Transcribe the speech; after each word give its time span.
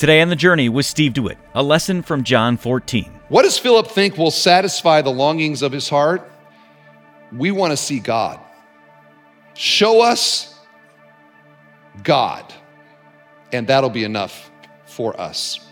Today 0.00 0.22
on 0.22 0.30
the 0.30 0.34
journey 0.34 0.70
with 0.70 0.86
Steve 0.86 1.12
DeWitt, 1.12 1.36
a 1.54 1.62
lesson 1.62 2.00
from 2.00 2.24
John 2.24 2.56
14. 2.56 3.20
What 3.28 3.42
does 3.42 3.58
Philip 3.58 3.86
think 3.86 4.16
will 4.16 4.30
satisfy 4.30 5.02
the 5.02 5.10
longings 5.10 5.60
of 5.60 5.72
his 5.72 5.90
heart? 5.90 6.26
We 7.36 7.50
want 7.50 7.72
to 7.72 7.76
see 7.76 7.98
God. 7.98 8.40
Show 9.52 10.00
us 10.00 10.58
God, 12.02 12.50
and 13.52 13.66
that'll 13.66 13.90
be 13.90 14.04
enough 14.04 14.50
for 14.86 15.20
us. 15.20 15.68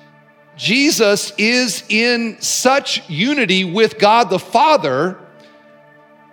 Jesus 0.59 1.33
is 1.39 1.83
in 1.89 2.39
such 2.43 3.09
unity 3.09 3.65
with 3.65 3.99
God 3.99 4.29
the 4.29 4.39
Father, 4.39 5.19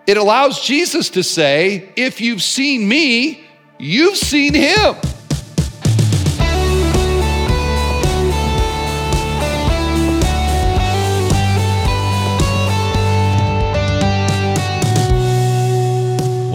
it 0.06 0.18
allows 0.18 0.60
Jesus 0.62 1.08
to 1.08 1.22
say, 1.22 1.94
If 1.96 2.20
you've 2.20 2.42
seen 2.42 2.86
me, 2.86 3.46
you've 3.78 4.18
seen 4.18 4.52
him. 4.52 4.96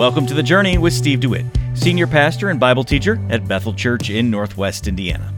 Welcome 0.01 0.25
to 0.25 0.33
the 0.33 0.41
journey 0.41 0.79
with 0.79 0.93
Steve 0.93 1.19
DeWitt, 1.19 1.45
Senior 1.75 2.07
Pastor 2.07 2.49
and 2.49 2.59
Bible 2.59 2.83
Teacher 2.83 3.23
at 3.29 3.47
Bethel 3.47 3.71
Church 3.71 4.09
in 4.09 4.31
Northwest 4.31 4.87
Indiana. 4.87 5.31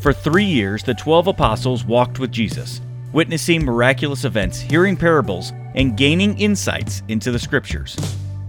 For 0.00 0.10
three 0.10 0.46
years, 0.46 0.82
the 0.82 0.94
12 0.94 1.26
apostles 1.26 1.84
walked 1.84 2.18
with 2.18 2.32
Jesus, 2.32 2.80
witnessing 3.12 3.62
miraculous 3.62 4.24
events, 4.24 4.58
hearing 4.58 4.96
parables, 4.96 5.52
and 5.74 5.98
gaining 5.98 6.38
insights 6.38 7.02
into 7.08 7.30
the 7.30 7.38
scriptures. 7.38 7.94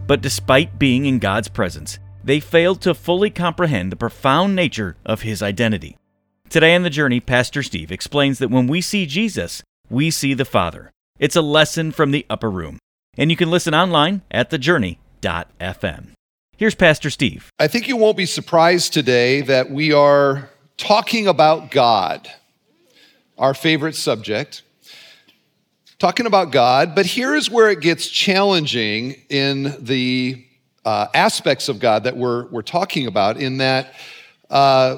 But 0.08 0.22
despite 0.22 0.80
being 0.80 1.06
in 1.06 1.20
God's 1.20 1.50
presence, 1.50 2.00
they 2.24 2.40
failed 2.40 2.80
to 2.84 2.94
fully 2.94 3.30
comprehend 3.30 3.92
the 3.92 3.98
profound 3.98 4.56
nature 4.56 4.96
of 5.06 5.24
His 5.24 5.44
identity. 5.44 5.98
Today 6.50 6.76
on 6.76 6.84
the 6.84 6.90
journey, 6.90 7.20
Pastor 7.20 7.62
Steve 7.62 7.92
explains 7.92 8.40
that 8.40 8.52
when 8.52 8.68
we 8.68 8.80
see 8.80 9.06
Jesus, 9.06 9.64
we 9.90 10.12
see 10.12 10.34
the 10.34 10.46
Father. 10.46 10.92
It's 11.20 11.36
a 11.36 11.42
lesson 11.42 11.92
from 11.92 12.12
the 12.12 12.26
upper 12.30 12.50
room. 12.50 12.80
And 13.18 13.30
you 13.30 13.36
can 13.36 13.52
listen 13.52 13.74
online 13.74 14.22
at 14.32 14.50
thejourney.com 14.50 15.00
FM. 15.22 16.12
Here's 16.58 16.76
Pastor 16.76 17.10
Steve. 17.10 17.50
I 17.60 17.68
think 17.68 17.88
you 17.88 17.98
won't 17.98 18.18
be 18.18 18.26
surprised 18.26 18.94
today 18.94 19.42
that 19.42 19.70
we 19.70 19.94
are 19.94 20.50
talking 20.78 21.28
about 21.28 21.72
God, 21.72 22.28
our 23.38 23.54
favorite 23.54 23.96
subject. 23.96 24.64
Talking 26.00 26.28
about 26.28 26.52
God, 26.52 26.94
but 26.94 27.08
here 27.08 27.36
is 27.36 27.50
where 27.50 27.72
it 27.72 27.82
gets 27.82 28.08
challenging 28.08 29.16
in 29.30 29.76
the 29.80 30.46
uh, 30.86 31.08
aspects 31.16 31.70
of 31.70 31.80
God 31.80 32.04
that 32.04 32.16
we're, 32.16 32.46
we're 32.50 32.62
talking 32.62 33.08
about, 33.08 33.38
in 33.38 33.58
that 33.58 33.96
uh, 34.50 34.98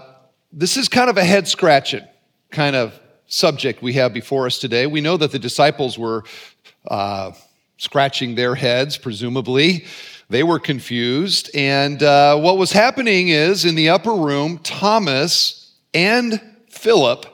this 0.52 0.76
is 0.76 0.90
kind 0.90 1.10
of 1.10 1.18
a 1.18 1.24
head 1.24 1.48
scratching 1.48 2.06
kind 2.52 2.76
of 2.76 3.00
subject 3.28 3.82
we 3.82 3.94
have 3.94 4.14
before 4.14 4.46
us 4.46 4.60
today. 4.60 4.88
We 4.88 5.02
know 5.02 5.18
that 5.18 5.32
the 5.32 5.40
disciples 5.40 5.98
were 5.98 6.24
uh, 6.88 7.32
scratching 7.80 8.36
their 8.36 8.54
heads, 8.54 8.98
presumably. 8.98 9.86
They 10.30 10.44
were 10.44 10.60
confused. 10.60 11.50
And 11.56 12.04
uh, 12.04 12.38
what 12.38 12.58
was 12.58 12.72
happening 12.72 13.30
is 13.30 13.66
in 13.66 13.74
the 13.74 13.90
upper 13.90 14.14
room, 14.14 14.60
Thomas 14.60 15.74
and 15.94 16.40
Philip 16.70 17.26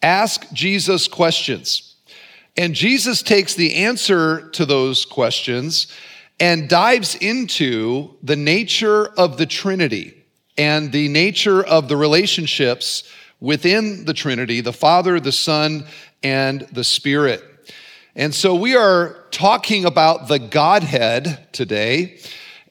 ask 0.00 0.50
Jesus 0.52 1.08
questions. 1.08 1.96
And 2.56 2.74
Jesus 2.74 3.22
takes 3.22 3.54
the 3.54 3.74
answer 3.76 4.50
to 4.50 4.64
those 4.64 5.04
questions 5.04 5.88
and 6.38 6.68
dives 6.68 7.16
into 7.16 8.16
the 8.22 8.36
nature 8.36 9.06
of 9.18 9.38
the 9.38 9.46
Trinity 9.46 10.24
and 10.56 10.92
the 10.92 11.08
nature 11.08 11.64
of 11.64 11.88
the 11.88 11.96
relationships 11.96 13.04
within 13.40 14.04
the 14.04 14.14
Trinity 14.14 14.60
the 14.60 14.72
Father, 14.72 15.18
the 15.18 15.32
Son, 15.32 15.86
and 16.22 16.62
the 16.72 16.84
Spirit. 16.84 17.42
And 18.18 18.34
so 18.34 18.56
we 18.56 18.74
are 18.74 19.14
talking 19.30 19.84
about 19.84 20.26
the 20.26 20.40
Godhead 20.40 21.46
today. 21.52 22.18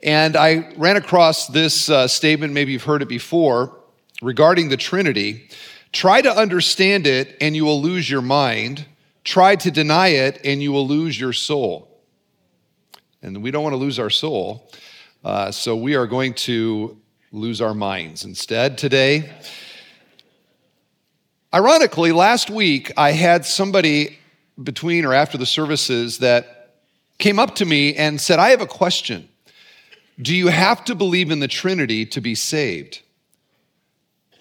And 0.04 0.36
I 0.36 0.74
ran 0.76 0.98
across 0.98 1.48
this 1.48 1.90
uh, 1.90 2.10
statement, 2.10 2.52
maybe 2.52 2.74
you've 2.74 2.84
heard 2.84 3.02
it 3.02 3.08
before, 3.08 3.80
regarding 4.22 4.68
the 4.68 4.76
Trinity. 4.76 5.48
Try 5.94 6.22
to 6.22 6.30
understand 6.30 7.08
it 7.08 7.38
and 7.40 7.56
you 7.56 7.64
will 7.64 7.82
lose 7.82 8.10
your 8.10 8.22
mind. 8.22 8.88
Try 9.24 9.56
to 9.56 9.72
deny 9.72 10.10
it 10.10 10.42
and 10.44 10.62
you 10.62 10.74
will 10.74 10.86
lose 10.86 11.18
your 11.18 11.32
soul. 11.32 11.98
And 13.22 13.42
we 13.42 13.50
don't 13.50 13.64
want 13.64 13.72
to 13.72 13.78
lose 13.78 14.00
our 14.00 14.10
soul. 14.10 14.70
Uh, 15.24 15.52
so 15.52 15.78
we 15.78 15.96
are 15.96 16.08
going 16.08 16.34
to 16.34 16.98
lose 17.32 17.62
our 17.62 17.74
minds 17.74 18.26
instead 18.26 18.78
today. 18.78 19.34
Ironically, 21.54 22.12
last 22.12 22.50
week 22.50 22.92
I 22.98 23.14
had 23.14 23.46
somebody 23.46 24.18
between 24.62 25.06
or 25.06 25.14
after 25.14 25.38
the 25.38 25.46
services 25.46 26.20
that 26.20 26.76
came 27.18 27.40
up 27.40 27.56
to 27.56 27.66
me 27.66 27.96
and 27.96 28.20
said, 28.20 28.40
I 28.40 28.50
have 28.50 28.62
a 28.62 28.68
question. 28.68 29.28
Do 30.20 30.36
you 30.36 30.48
have 30.48 30.84
to 30.86 30.96
believe 30.96 31.32
in 31.32 31.40
the 31.40 31.48
Trinity 31.48 32.06
to 32.08 32.22
be 32.22 32.36
saved? 32.36 33.02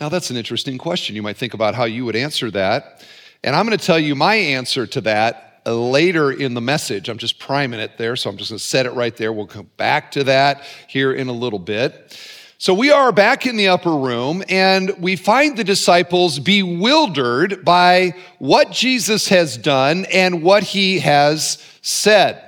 Now, 0.00 0.08
that's 0.08 0.30
an 0.30 0.36
interesting 0.36 0.78
question. 0.78 1.16
You 1.16 1.22
might 1.22 1.36
think 1.36 1.54
about 1.54 1.74
how 1.74 1.84
you 1.84 2.04
would 2.04 2.16
answer 2.16 2.50
that. 2.50 3.04
And 3.42 3.54
I'm 3.54 3.66
going 3.66 3.78
to 3.78 3.84
tell 3.84 3.98
you 3.98 4.14
my 4.14 4.34
answer 4.34 4.86
to 4.86 5.00
that 5.02 5.62
uh, 5.66 5.74
later 5.74 6.32
in 6.32 6.54
the 6.54 6.60
message. 6.60 7.08
I'm 7.08 7.18
just 7.18 7.38
priming 7.38 7.80
it 7.80 7.98
there, 7.98 8.16
so 8.16 8.30
I'm 8.30 8.36
just 8.36 8.50
going 8.50 8.58
to 8.58 8.64
set 8.64 8.86
it 8.86 8.92
right 8.92 9.16
there. 9.16 9.32
We'll 9.32 9.46
come 9.46 9.70
back 9.76 10.12
to 10.12 10.24
that 10.24 10.62
here 10.86 11.12
in 11.12 11.28
a 11.28 11.32
little 11.32 11.58
bit. 11.58 12.18
So 12.58 12.72
we 12.72 12.90
are 12.90 13.12
back 13.12 13.44
in 13.44 13.58
the 13.58 13.68
upper 13.68 13.94
room 13.94 14.42
and 14.48 14.90
we 14.98 15.16
find 15.16 15.56
the 15.58 15.64
disciples 15.64 16.38
bewildered 16.38 17.66
by 17.66 18.14
what 18.38 18.70
Jesus 18.70 19.28
has 19.28 19.58
done 19.58 20.06
and 20.06 20.42
what 20.42 20.62
he 20.62 21.00
has 21.00 21.62
said. 21.82 22.42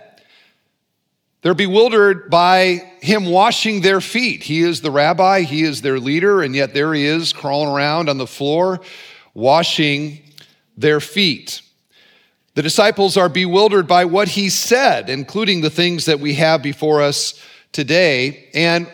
They're 1.43 1.53
bewildered 1.53 2.31
by 2.31 2.91
him 3.01 3.27
washing 3.27 3.83
their 3.83 4.01
feet. 4.01 4.43
He 4.43 4.63
is 4.63 4.81
the 4.81 4.91
rabbi, 4.91 5.43
he 5.43 5.63
is 5.63 5.83
their 5.83 6.01
leader, 6.01 6.41
and 6.41 6.55
yet 6.55 6.73
there 6.73 6.95
he 6.95 7.05
is 7.05 7.35
crawling 7.35 7.69
around 7.69 8.09
on 8.09 8.17
the 8.17 8.27
floor 8.27 8.81
washing 9.35 10.23
their 10.79 11.01
feet. 11.01 11.61
The 12.55 12.63
disciples 12.63 13.19
are 13.19 13.29
bewildered 13.29 13.87
by 13.87 14.07
what 14.07 14.29
he 14.29 14.49
said, 14.49 15.11
including 15.11 15.61
the 15.61 15.71
things 15.71 16.07
that 16.07 16.19
we 16.19 16.35
have 16.35 16.63
before 16.63 17.03
us 17.03 17.41
today. 17.73 18.49
And 18.55 18.89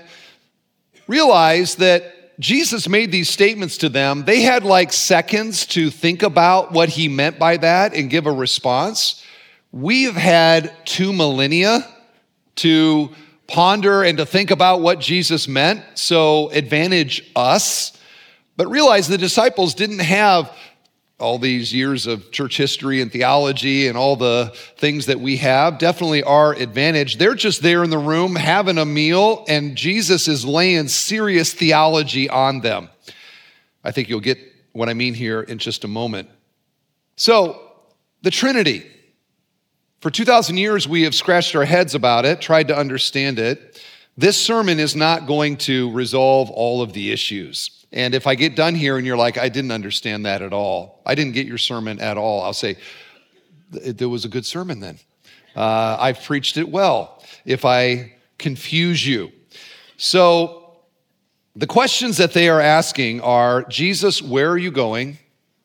realize 1.06 1.76
that 1.76 2.38
Jesus 2.40 2.88
made 2.88 3.12
these 3.12 3.28
statements 3.28 3.78
to 3.78 3.88
them. 3.88 4.24
They 4.24 4.42
had 4.42 4.64
like 4.64 4.92
seconds 4.92 5.66
to 5.66 5.90
think 5.90 6.22
about 6.22 6.72
what 6.72 6.88
he 6.88 7.08
meant 7.08 7.38
by 7.38 7.56
that 7.58 7.94
and 7.94 8.10
give 8.10 8.26
a 8.26 8.32
response. 8.32 9.22
We've 9.70 10.16
had 10.16 10.72
two 10.84 11.12
millennia 11.12 11.86
to 12.56 13.10
ponder 13.46 14.02
and 14.02 14.18
to 14.18 14.26
think 14.26 14.50
about 14.50 14.80
what 14.80 15.00
Jesus 15.00 15.46
meant, 15.46 15.84
so 15.94 16.48
advantage 16.50 17.30
us. 17.36 17.96
But 18.56 18.68
realize 18.68 19.08
the 19.08 19.18
disciples 19.18 19.74
didn't 19.74 19.98
have 20.00 20.56
all 21.20 21.38
these 21.38 21.72
years 21.72 22.06
of 22.06 22.30
church 22.32 22.56
history 22.56 23.00
and 23.00 23.12
theology 23.12 23.86
and 23.86 23.96
all 23.96 24.16
the 24.16 24.52
things 24.76 25.06
that 25.06 25.20
we 25.20 25.36
have 25.36 25.78
definitely 25.78 26.22
are 26.24 26.52
advantage. 26.52 27.16
They're 27.16 27.36
just 27.36 27.62
there 27.62 27.84
in 27.84 27.90
the 27.90 27.98
room 27.98 28.34
having 28.34 28.78
a 28.78 28.84
meal, 28.84 29.44
and 29.48 29.76
Jesus 29.76 30.26
is 30.26 30.44
laying 30.44 30.88
serious 30.88 31.54
theology 31.54 32.28
on 32.28 32.60
them. 32.60 32.88
I 33.84 33.92
think 33.92 34.08
you'll 34.08 34.20
get 34.20 34.38
what 34.72 34.88
I 34.88 34.94
mean 34.94 35.14
here 35.14 35.40
in 35.40 35.58
just 35.58 35.84
a 35.84 35.88
moment. 35.88 36.28
So, 37.16 37.60
the 38.22 38.30
Trinity. 38.30 38.90
For 40.00 40.10
2,000 40.10 40.58
years, 40.58 40.86
we 40.86 41.02
have 41.02 41.14
scratched 41.14 41.54
our 41.56 41.64
heads 41.64 41.94
about 41.94 42.26
it, 42.26 42.40
tried 42.40 42.68
to 42.68 42.76
understand 42.76 43.38
it. 43.38 43.82
This 44.18 44.36
sermon 44.36 44.78
is 44.78 44.94
not 44.94 45.26
going 45.26 45.56
to 45.58 45.90
resolve 45.92 46.50
all 46.50 46.82
of 46.82 46.92
the 46.92 47.10
issues. 47.10 47.83
And 47.94 48.12
if 48.12 48.26
I 48.26 48.34
get 48.34 48.56
done 48.56 48.74
here 48.74 48.98
and 48.98 49.06
you're 49.06 49.16
like, 49.16 49.38
I 49.38 49.48
didn't 49.48 49.70
understand 49.70 50.26
that 50.26 50.42
at 50.42 50.52
all, 50.52 51.00
I 51.06 51.14
didn't 51.14 51.32
get 51.32 51.46
your 51.46 51.58
sermon 51.58 52.00
at 52.00 52.18
all, 52.18 52.42
I'll 52.42 52.52
say, 52.52 52.76
there 53.70 54.08
was 54.08 54.24
a 54.24 54.28
good 54.28 54.44
sermon 54.44 54.80
then. 54.80 54.98
Uh, 55.54 55.96
I've 55.98 56.22
preached 56.22 56.56
it 56.56 56.68
well. 56.68 57.22
If 57.44 57.64
I 57.64 58.14
confuse 58.36 59.06
you. 59.06 59.30
So 59.96 60.80
the 61.54 61.68
questions 61.68 62.16
that 62.16 62.32
they 62.32 62.48
are 62.48 62.60
asking 62.60 63.20
are 63.20 63.62
Jesus, 63.64 64.20
where 64.20 64.50
are 64.50 64.58
you 64.58 64.72
going? 64.72 65.18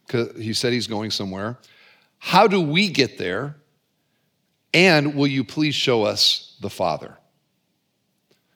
Because 0.06 0.38
he 0.38 0.54
said 0.54 0.72
he's 0.72 0.88
going 0.88 1.10
somewhere. 1.10 1.58
How 2.20 2.48
do 2.48 2.62
we 2.62 2.90
get 2.90 3.18
there? 3.18 3.56
And 4.72 5.16
will 5.16 5.28
you 5.28 5.44
please 5.44 5.74
show 5.74 6.04
us 6.04 6.56
the 6.62 6.70
Father? 6.70 7.19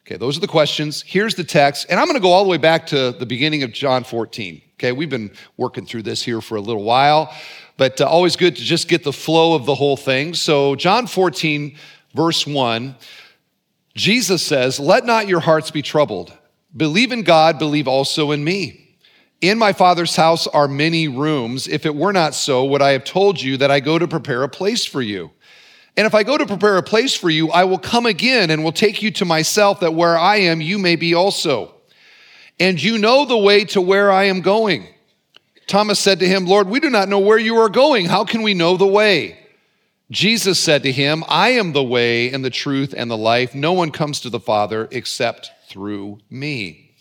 Okay, 0.06 0.18
those 0.18 0.36
are 0.36 0.42
the 0.42 0.48
questions. 0.48 1.02
Here's 1.02 1.36
the 1.36 1.46
text. 1.46 1.86
And 1.90 1.98
I'm 1.98 2.08
going 2.08 2.18
to 2.18 2.22
go 2.22 2.32
all 2.32 2.44
the 2.44 2.50
way 2.50 2.58
back 2.58 2.88
to 2.88 3.12
the 3.12 3.26
beginning 3.26 3.64
of 3.64 3.72
John 3.72 4.04
14. 4.04 4.62
Okay, 4.74 4.92
we've 4.92 5.10
been 5.10 5.32
working 5.56 5.86
through 5.86 6.04
this 6.04 6.22
here 6.22 6.42
for 6.42 6.56
a 6.58 6.62
little 6.62 6.84
while, 6.84 7.34
but 7.78 8.02
uh, 8.02 8.06
always 8.06 8.36
good 8.36 8.58
to 8.58 8.62
just 8.62 8.90
get 8.90 9.06
the 9.06 9.14
flow 9.14 9.56
of 9.56 9.66
the 9.66 9.76
whole 9.76 9.96
thing. 9.96 10.34
So, 10.34 10.76
John 10.76 11.08
14, 11.08 11.78
verse 12.14 12.46
1, 12.46 12.98
Jesus 13.96 14.46
says, 14.46 14.78
Let 14.78 15.06
not 15.06 15.30
your 15.30 15.40
hearts 15.40 15.72
be 15.72 15.82
troubled. 15.82 16.38
Believe 16.76 17.14
in 17.14 17.24
God, 17.24 17.58
believe 17.58 17.88
also 17.88 18.32
in 18.32 18.44
me. 18.44 18.98
In 19.40 19.58
my 19.58 19.72
Father's 19.72 20.18
house 20.18 20.48
are 20.48 20.68
many 20.68 21.08
rooms. 21.08 21.66
If 21.66 21.86
it 21.86 21.96
were 21.96 22.12
not 22.12 22.36
so, 22.36 22.66
would 22.66 22.82
I 22.82 22.92
have 22.92 23.06
told 23.06 23.42
you 23.42 23.56
that 23.56 23.72
I 23.72 23.80
go 23.80 23.98
to 23.98 24.08
prepare 24.08 24.44
a 24.44 24.50
place 24.50 24.86
for 24.86 25.02
you? 25.02 25.32
And 25.96 26.08
if 26.08 26.16
I 26.16 26.24
go 26.24 26.38
to 26.38 26.46
prepare 26.46 26.78
a 26.78 26.84
place 26.84 27.14
for 27.14 27.30
you, 27.30 27.52
I 27.52 27.66
will 27.66 27.78
come 27.78 28.06
again 28.06 28.50
and 28.50 28.64
will 28.64 28.72
take 28.72 29.04
you 29.04 29.12
to 29.12 29.26
myself, 29.26 29.82
that 29.82 29.94
where 29.94 30.18
I 30.18 30.38
am, 30.38 30.60
you 30.60 30.80
may 30.80 30.96
be 30.96 31.14
also. 31.14 31.76
And 32.60 32.82
you 32.82 32.98
know 32.98 33.26
the 33.26 33.38
way 33.38 33.66
to 33.66 33.82
where 33.82 34.12
I 34.12 34.26
am 34.26 34.42
going. 34.42 34.88
Thomas 35.68 36.00
said 36.00 36.20
to 36.20 36.28
him, 36.28 36.46
Lord, 36.46 36.68
we 36.68 36.80
do 36.80 36.90
not 36.90 37.10
know 37.10 37.20
where 37.20 37.38
you 37.38 37.58
are 37.58 37.70
going. 37.70 38.06
How 38.06 38.26
can 38.26 38.42
we 38.42 38.54
know 38.54 38.76
the 38.76 38.88
way? 38.88 39.40
Jesus 40.12 40.60
said 40.60 40.84
to 40.84 40.92
him, 40.92 41.24
I 41.28 41.50
am 41.50 41.74
the 41.74 41.84
way 41.84 42.32
and 42.32 42.44
the 42.44 42.50
truth 42.50 42.94
and 42.96 43.10
the 43.10 43.18
life. 43.18 43.56
No 43.56 43.74
one 43.74 43.92
comes 43.92 44.20
to 44.22 44.30
the 44.30 44.40
Father 44.40 44.88
except 44.92 45.52
through 45.68 46.20
me. 46.30 46.92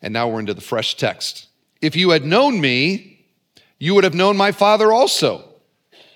And 0.00 0.12
now 0.12 0.28
we're 0.28 0.40
into 0.40 0.54
the 0.54 0.60
fresh 0.60 0.96
text. 0.96 1.48
If 1.82 1.96
you 1.96 2.10
had 2.10 2.24
known 2.24 2.60
me, 2.60 3.26
you 3.78 3.94
would 3.94 4.04
have 4.04 4.14
known 4.14 4.36
my 4.36 4.52
Father 4.52 4.92
also. 4.92 5.45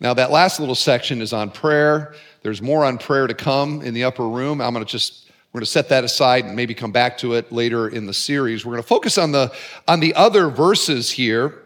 Now, 0.00 0.14
that 0.14 0.30
last 0.30 0.60
little 0.60 0.74
section 0.74 1.20
is 1.20 1.32
on 1.32 1.50
prayer. 1.50 2.14
There's 2.42 2.62
more 2.62 2.84
on 2.84 2.98
prayer 2.98 3.26
to 3.26 3.34
come 3.34 3.82
in 3.82 3.94
the 3.94 4.04
upper 4.04 4.26
room. 4.26 4.60
I'm 4.60 4.72
going 4.72 4.84
to 4.84 4.90
just 4.90 5.30
we're 5.52 5.58
going 5.58 5.66
to 5.66 5.70
set 5.70 5.88
that 5.88 6.04
aside 6.04 6.44
and 6.44 6.54
maybe 6.54 6.74
come 6.74 6.92
back 6.92 7.18
to 7.18 7.34
it 7.34 7.50
later 7.50 7.88
in 7.88 8.06
the 8.06 8.14
series. 8.14 8.64
We're 8.64 8.72
going 8.72 8.82
to 8.82 8.88
focus 8.88 9.18
on 9.18 9.32
the 9.32 9.52
on 9.86 10.00
the 10.00 10.14
other 10.14 10.48
verses 10.48 11.10
here 11.10 11.60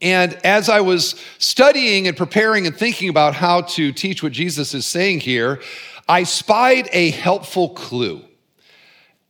and 0.00 0.34
as 0.44 0.68
I 0.68 0.80
was 0.80 1.20
studying 1.38 2.06
and 2.06 2.16
preparing 2.16 2.66
and 2.66 2.76
thinking 2.76 3.08
about 3.08 3.34
how 3.34 3.62
to 3.62 3.92
teach 3.92 4.22
what 4.22 4.32
Jesus 4.32 4.72
is 4.72 4.86
saying 4.86 5.20
here, 5.20 5.60
I 6.08 6.22
spied 6.22 6.88
a 6.92 7.10
helpful 7.10 7.70
clue. 7.70 8.22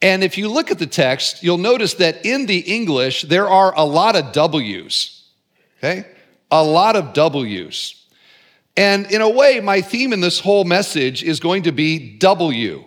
And 0.03 0.23
if 0.23 0.37
you 0.39 0.49
look 0.49 0.71
at 0.71 0.79
the 0.79 0.87
text, 0.87 1.43
you'll 1.43 1.59
notice 1.59 1.95
that 1.95 2.25
in 2.25 2.47
the 2.47 2.59
English, 2.59 3.23
there 3.23 3.49
are 3.49 3.75
a 3.75 3.83
lot 3.83 4.15
of 4.15 4.33
W's, 4.33 5.25
okay? 5.79 6.07
A 6.51 6.63
lot 6.63 6.97
of 6.97 7.15
W's. 7.15 7.98
And 8.79 9.11
in 9.11 9.23
a 9.23 9.29
way, 9.29 9.59
my 9.59 9.81
theme 9.81 10.13
in 10.13 10.21
this 10.21 10.39
whole 10.39 10.63
message 10.63 11.25
is 11.25 11.41
going 11.41 11.65
to 11.65 11.73
be 11.73 12.17
W. 12.19 12.85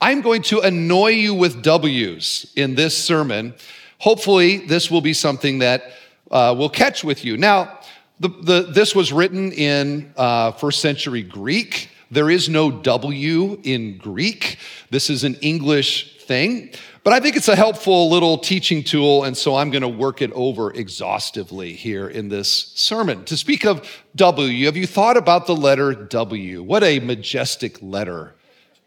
I'm 0.00 0.22
going 0.22 0.40
to 0.44 0.60
annoy 0.60 1.08
you 1.08 1.34
with 1.34 1.62
W's 1.62 2.50
in 2.56 2.74
this 2.74 2.96
sermon. 2.96 3.52
Hopefully, 3.98 4.56
this 4.56 4.90
will 4.90 5.02
be 5.02 5.12
something 5.12 5.58
that 5.58 5.92
uh, 6.30 6.54
will 6.56 6.70
catch 6.70 7.04
with 7.04 7.22
you. 7.22 7.36
Now, 7.36 7.80
the, 8.18 8.30
the, 8.30 8.62
this 8.62 8.94
was 8.94 9.12
written 9.12 9.52
in 9.52 10.10
uh, 10.16 10.52
first 10.52 10.80
century 10.80 11.22
Greek. 11.22 11.90
There 12.10 12.30
is 12.30 12.48
no 12.48 12.70
W 12.70 13.60
in 13.62 13.98
Greek. 13.98 14.56
This 14.88 15.10
is 15.10 15.22
an 15.22 15.34
English 15.42 16.15
thing, 16.26 16.70
but 17.04 17.12
I 17.12 17.20
think 17.20 17.36
it's 17.36 17.48
a 17.48 17.56
helpful 17.56 18.10
little 18.10 18.38
teaching 18.38 18.82
tool, 18.82 19.24
and 19.24 19.36
so 19.36 19.56
I'm 19.56 19.70
going 19.70 19.82
to 19.82 19.88
work 19.88 20.22
it 20.22 20.32
over 20.32 20.72
exhaustively 20.72 21.72
here 21.72 22.08
in 22.08 22.28
this 22.28 22.72
sermon. 22.74 23.24
To 23.26 23.36
speak 23.36 23.64
of 23.64 23.88
W, 24.16 24.66
have 24.66 24.76
you 24.76 24.86
thought 24.86 25.16
about 25.16 25.46
the 25.46 25.54
letter 25.54 25.94
W? 25.94 26.62
What 26.62 26.82
a 26.82 26.98
majestic 27.00 27.80
letter 27.80 28.34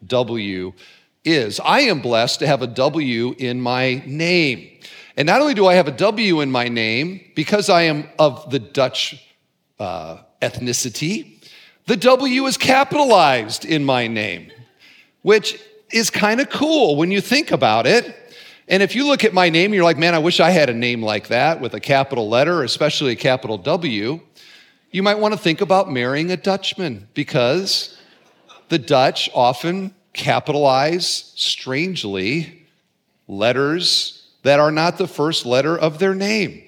W 0.06 0.72
is. 1.24 1.60
I 1.60 1.80
am 1.80 2.00
blessed 2.00 2.40
to 2.40 2.46
have 2.46 2.62
a 2.62 2.66
W 2.66 3.34
in 3.38 3.60
my 3.60 4.02
name. 4.06 4.68
And 5.16 5.26
not 5.26 5.40
only 5.40 5.54
do 5.54 5.66
I 5.66 5.74
have 5.74 5.88
a 5.88 5.92
W 5.92 6.40
in 6.40 6.50
my 6.50 6.68
name, 6.68 7.20
because 7.34 7.68
I 7.68 7.82
am 7.82 8.08
of 8.18 8.50
the 8.50 8.58
Dutch 8.58 9.22
uh, 9.78 10.18
ethnicity, 10.40 11.42
the 11.86 11.96
W 11.96 12.46
is 12.46 12.56
capitalized 12.56 13.64
in 13.64 13.84
my 13.84 14.06
name, 14.06 14.52
which 15.22 15.60
is 15.92 16.10
kind 16.10 16.40
of 16.40 16.50
cool 16.50 16.96
when 16.96 17.10
you 17.10 17.20
think 17.20 17.50
about 17.50 17.86
it. 17.86 18.16
And 18.68 18.82
if 18.82 18.94
you 18.94 19.06
look 19.06 19.24
at 19.24 19.34
my 19.34 19.48
name, 19.48 19.74
you're 19.74 19.84
like, 19.84 19.98
man, 19.98 20.14
I 20.14 20.18
wish 20.18 20.38
I 20.38 20.50
had 20.50 20.70
a 20.70 20.74
name 20.74 21.02
like 21.02 21.28
that 21.28 21.60
with 21.60 21.74
a 21.74 21.80
capital 21.80 22.28
letter, 22.28 22.62
especially 22.62 23.12
a 23.12 23.16
capital 23.16 23.58
W. 23.58 24.20
You 24.92 25.02
might 25.02 25.18
want 25.18 25.34
to 25.34 25.40
think 25.40 25.60
about 25.60 25.90
marrying 25.90 26.30
a 26.30 26.36
Dutchman 26.36 27.08
because 27.14 27.98
the 28.68 28.78
Dutch 28.78 29.28
often 29.34 29.94
capitalize 30.12 31.32
strangely 31.36 32.66
letters 33.26 34.28
that 34.42 34.60
are 34.60 34.72
not 34.72 34.98
the 34.98 35.08
first 35.08 35.46
letter 35.46 35.76
of 35.76 35.98
their 35.98 36.14
name. 36.14 36.62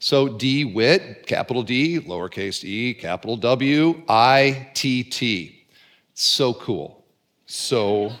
So 0.00 0.28
D 0.28 0.64
Wit, 0.64 1.26
capital 1.26 1.62
D, 1.64 1.98
lowercase 2.00 2.62
e, 2.62 2.94
capital 2.94 3.36
W, 3.36 4.02
I 4.08 4.70
T 4.74 5.02
T. 5.02 5.66
So 6.14 6.54
cool. 6.54 7.04
So 7.46 8.12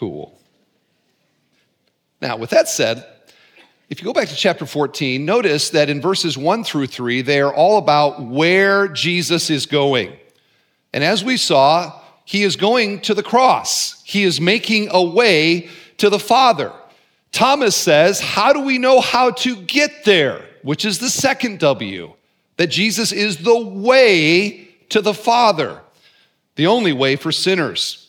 cool. 0.00 0.32
Now, 2.22 2.38
with 2.38 2.50
that 2.50 2.70
said, 2.70 3.06
if 3.90 4.00
you 4.00 4.06
go 4.06 4.14
back 4.14 4.28
to 4.28 4.34
chapter 4.34 4.64
14, 4.64 5.22
notice 5.26 5.68
that 5.70 5.90
in 5.90 6.00
verses 6.00 6.38
1 6.38 6.64
through 6.64 6.86
3, 6.86 7.20
they 7.20 7.38
are 7.42 7.52
all 7.52 7.76
about 7.76 8.22
where 8.22 8.88
Jesus 8.88 9.50
is 9.50 9.66
going. 9.66 10.16
And 10.94 11.04
as 11.04 11.22
we 11.22 11.36
saw, 11.36 12.00
he 12.24 12.44
is 12.44 12.56
going 12.56 13.02
to 13.02 13.14
the 13.14 13.22
cross, 13.22 14.02
he 14.04 14.22
is 14.22 14.40
making 14.40 14.88
a 14.90 15.04
way 15.04 15.68
to 15.98 16.08
the 16.08 16.18
Father. 16.18 16.72
Thomas 17.30 17.76
says, 17.76 18.20
How 18.20 18.54
do 18.54 18.60
we 18.60 18.78
know 18.78 19.02
how 19.02 19.32
to 19.32 19.54
get 19.54 20.06
there? 20.06 20.46
Which 20.62 20.86
is 20.86 20.98
the 20.98 21.10
second 21.10 21.58
W, 21.58 22.14
that 22.56 22.68
Jesus 22.68 23.12
is 23.12 23.36
the 23.36 23.60
way 23.60 24.66
to 24.88 25.02
the 25.02 25.14
Father, 25.14 25.82
the 26.56 26.68
only 26.68 26.94
way 26.94 27.16
for 27.16 27.32
sinners. 27.32 27.99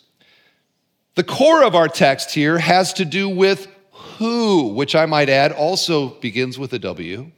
The 1.16 1.24
core 1.24 1.64
of 1.64 1.76
our 1.76 1.90
text 1.90 2.34
here 2.34 2.58
has 2.58 2.94
to 2.94 3.06
do 3.06 3.28
with 3.28 3.68
who, 3.92 4.68
which 4.68 4.96
I 4.96 5.06
might 5.06 5.30
add 5.30 5.52
also 5.52 6.10
begins 6.10 6.58
with 6.58 6.72
a 6.74 6.80
W. 6.80 7.32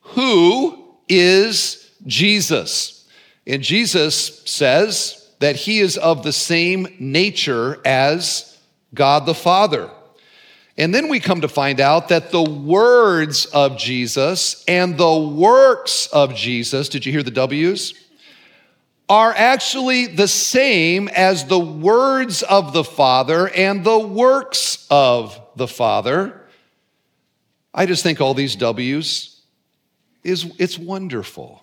Who 0.00 0.96
is 1.08 1.90
Jesus? 2.06 3.06
And 3.46 3.62
Jesus 3.62 4.42
says 4.46 5.30
that 5.40 5.56
he 5.56 5.80
is 5.80 5.98
of 5.98 6.22
the 6.22 6.32
same 6.32 6.86
nature 6.98 7.78
as 7.84 8.58
God 8.94 9.26
the 9.26 9.34
Father. 9.34 9.90
And 10.78 10.94
then 10.94 11.08
we 11.08 11.20
come 11.20 11.42
to 11.42 11.48
find 11.48 11.80
out 11.80 12.08
that 12.08 12.30
the 12.30 12.42
words 12.42 13.44
of 13.46 13.76
Jesus 13.76 14.64
and 14.66 14.96
the 14.96 15.18
works 15.18 16.06
of 16.06 16.34
Jesus, 16.34 16.88
did 16.88 17.04
you 17.04 17.12
hear 17.12 17.22
the 17.22 17.30
W's? 17.30 17.92
Are 19.14 19.32
actually 19.32 20.06
the 20.06 20.26
same 20.26 21.06
as 21.06 21.44
the 21.44 21.56
words 21.56 22.42
of 22.42 22.72
the 22.72 22.82
Father 22.82 23.48
and 23.48 23.84
the 23.84 23.96
works 23.96 24.88
of 24.90 25.40
the 25.54 25.68
Father. 25.68 26.40
I 27.72 27.86
just 27.86 28.02
think 28.02 28.20
all 28.20 28.34
these 28.34 28.56
W's 28.56 29.40
is 30.24 30.52
it's 30.58 30.76
wonderful. 30.76 31.62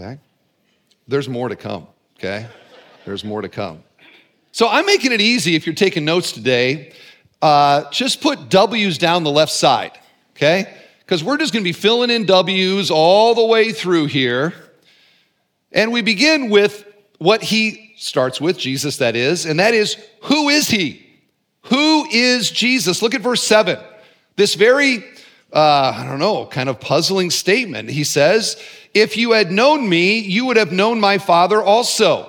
Okay? 0.00 0.18
There's 1.06 1.28
more 1.28 1.50
to 1.50 1.56
come, 1.56 1.88
okay? 2.18 2.46
There's 3.04 3.22
more 3.22 3.42
to 3.42 3.50
come. 3.50 3.84
So 4.50 4.66
I'm 4.66 4.86
making 4.86 5.12
it 5.12 5.20
easy 5.20 5.56
if 5.56 5.66
you're 5.66 5.74
taking 5.74 6.06
notes 6.06 6.32
today 6.32 6.94
uh, 7.42 7.90
just 7.90 8.22
put 8.22 8.48
W's 8.48 8.96
down 8.96 9.24
the 9.24 9.30
left 9.30 9.52
side, 9.52 9.92
okay? 10.34 10.74
Because 11.00 11.22
we're 11.22 11.36
just 11.36 11.52
gonna 11.52 11.64
be 11.64 11.72
filling 11.72 12.08
in 12.08 12.24
W's 12.24 12.90
all 12.90 13.34
the 13.34 13.44
way 13.44 13.72
through 13.72 14.06
here. 14.06 14.54
And 15.74 15.92
we 15.92 16.00
begin 16.00 16.48
with 16.48 16.86
what 17.18 17.42
he 17.42 17.92
starts 17.98 18.40
with, 18.40 18.56
Jesus, 18.56 18.96
that 18.96 19.16
is, 19.16 19.44
and 19.44 19.60
that 19.60 19.74
is 19.74 19.96
who 20.22 20.48
is 20.48 20.68
he? 20.68 21.04
Who 21.64 22.06
is 22.10 22.50
Jesus? 22.50 23.02
Look 23.02 23.14
at 23.14 23.20
verse 23.20 23.42
7. 23.42 23.78
This 24.36 24.54
very 24.54 25.04
uh, 25.54 25.94
I 25.96 26.04
don't 26.04 26.18
know, 26.18 26.46
kind 26.46 26.68
of 26.68 26.80
puzzling 26.80 27.30
statement. 27.30 27.88
He 27.88 28.02
says, 28.02 28.60
If 28.92 29.16
you 29.16 29.32
had 29.32 29.52
known 29.52 29.88
me, 29.88 30.18
you 30.18 30.46
would 30.46 30.56
have 30.56 30.72
known 30.72 30.98
my 30.98 31.18
Father 31.18 31.62
also. 31.62 32.28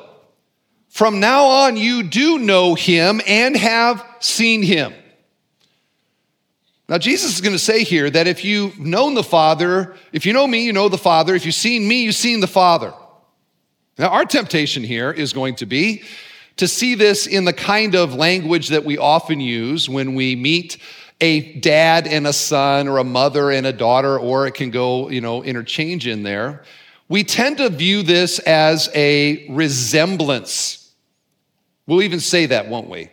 From 0.90 1.20
now 1.20 1.46
on, 1.46 1.76
you 1.76 2.04
do 2.04 2.38
know 2.38 2.76
him 2.76 3.20
and 3.28 3.58
have 3.58 4.06
seen 4.20 4.62
him. 4.62 4.94
Now, 6.88 7.00
Jesus 7.00 7.34
is 7.34 7.42
going 7.42 7.56
to 7.56 7.60
say 7.60 7.84
here 7.84 8.12
that 8.12 8.28
if 8.28 8.46
you've 8.46 8.80
known 8.80 9.16
the 9.16 9.24
Father, 9.24 9.96
if 10.14 10.28
you 10.28 10.34
know 10.34 10.46
me, 10.46 10.64
you 10.64 10.72
know 10.72 10.88
the 10.88 10.98
Father. 11.00 11.34
If 11.34 11.48
you've 11.48 11.56
seen 11.56 11.88
me, 11.88 12.04
you've 12.04 12.14
seen 12.14 12.42
the 12.42 12.48
Father. 12.48 12.94
Now, 13.98 14.10
our 14.10 14.26
temptation 14.26 14.84
here 14.84 15.12
is 15.12 15.32
going 15.32 15.56
to 15.56 15.66
be 15.66 16.04
to 16.58 16.68
see 16.68 16.96
this 16.96 17.28
in 17.28 17.46
the 17.46 17.54
kind 17.54 17.96
of 17.96 18.14
language 18.14 18.70
that 18.70 18.84
we 18.84 18.98
often 18.98 19.40
use 19.40 19.90
when 19.90 20.16
we 20.16 20.36
meet 20.36 20.78
a 21.22 21.54
dad 21.60 22.08
and 22.08 22.28
a 22.28 22.34
son 22.34 22.90
or 22.90 22.98
a 22.98 23.04
mother 23.06 23.52
and 23.52 23.66
a 23.66 23.72
daughter, 23.72 24.20
or 24.20 24.48
it 24.48 24.54
can 24.54 24.70
go, 24.70 25.10
you 25.10 25.22
know, 25.22 25.44
interchange 25.44 26.08
in 26.08 26.24
there. 26.24 26.64
We 27.08 27.24
tend 27.24 27.58
to 27.58 27.70
view 27.70 28.04
this 28.04 28.40
as 28.40 28.90
a 28.94 29.48
resemblance. 29.50 30.94
We'll 31.88 32.02
even 32.02 32.20
say 32.20 32.48
that, 32.48 32.68
won't 32.68 32.90
we? 32.90 33.10